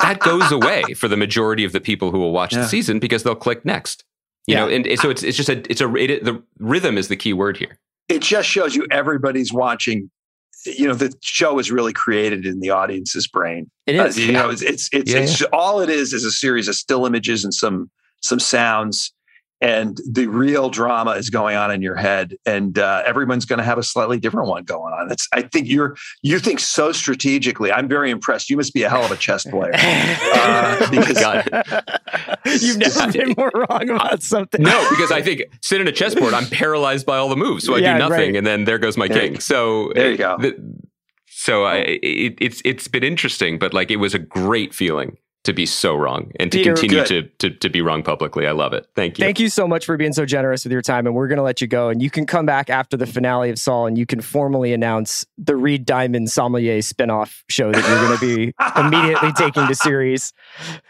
[0.00, 2.60] that goes away for the majority of the people who will watch yeah.
[2.60, 4.04] the season because they'll click next.
[4.46, 4.60] You yeah.
[4.60, 7.32] know, and so it's it's just a it's a it, the rhythm is the key
[7.32, 7.78] word here.
[8.12, 10.10] It just shows you everybody's watching.
[10.64, 13.70] You know, the show is really created in the audience's brain.
[13.86, 14.16] It is.
[14.16, 15.46] Uh, you know, it's it's it's, yeah, it's yeah.
[15.52, 17.90] all it is is a series of still images and some
[18.20, 19.12] some sounds
[19.62, 23.64] and the real drama is going on in your head and uh, everyone's going to
[23.64, 25.10] have a slightly different one going on.
[25.10, 25.28] It's.
[25.32, 28.50] i think you're you think so strategically i'm very impressed.
[28.50, 31.22] You must be a hell of a chess player uh, because
[32.62, 34.62] you've never been more wrong about something.
[34.62, 37.74] No because i think sit in a chessboard i'm paralyzed by all the moves so
[37.74, 38.36] i yeah, do nothing right.
[38.36, 39.40] and then there goes my there king.
[39.40, 40.36] So there you go.
[40.38, 40.56] the,
[41.26, 45.52] so I, it, it's it's been interesting but like it was a great feeling to
[45.52, 48.46] be so wrong and to Peter, continue to, to, to be wrong publicly.
[48.46, 48.86] I love it.
[48.94, 49.24] Thank you.
[49.24, 51.06] Thank you so much for being so generous with your time.
[51.06, 51.88] And we're going to let you go.
[51.88, 55.24] And you can come back after the finale of Saul and you can formally announce
[55.36, 60.32] the Reed Diamond Sommelier spinoff show that you're going to be immediately taking to series.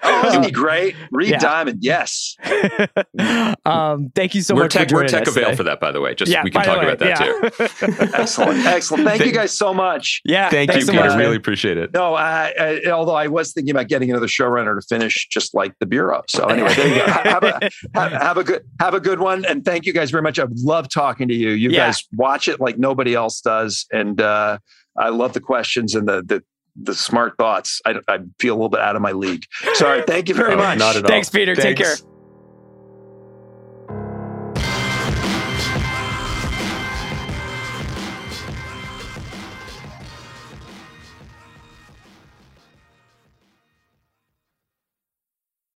[0.02, 0.96] Oh, isn't he great?
[1.10, 1.38] Reed yeah.
[1.38, 2.36] Diamond, yes.
[3.64, 4.72] um, thank you so we're much.
[4.72, 6.14] Tech, for we're tech avail for that, by the way.
[6.14, 7.48] Just yeah, we can talk way, about that yeah.
[7.48, 8.14] too.
[8.14, 9.04] excellent, excellent.
[9.04, 10.20] Thank, thank, you guys so much.
[10.24, 11.04] Yeah, thank you, so Peter.
[11.04, 11.92] Much, really appreciate it.
[11.94, 15.78] No, I, I, although I was thinking about getting another showrunner to finish just like
[15.78, 16.22] the bureau.
[16.28, 17.06] So anyway, there you go.
[17.06, 20.22] Have a have, have, a good have a good one, and thank you guys very
[20.22, 20.38] much.
[20.38, 21.50] I love talking to you.
[21.50, 21.86] You yeah.
[21.86, 24.58] guys watch it like nobody else does, and uh,
[24.96, 26.42] I love the questions and the the
[26.76, 27.80] the smart thoughts.
[27.84, 29.44] I, I feel a little bit out of my league.
[29.74, 30.02] Sorry.
[30.06, 30.78] Thank you very much.
[30.78, 31.08] Not at all.
[31.08, 31.28] Thanks.
[31.28, 31.54] Peter.
[31.54, 31.80] Thanks.
[31.80, 32.11] Take care.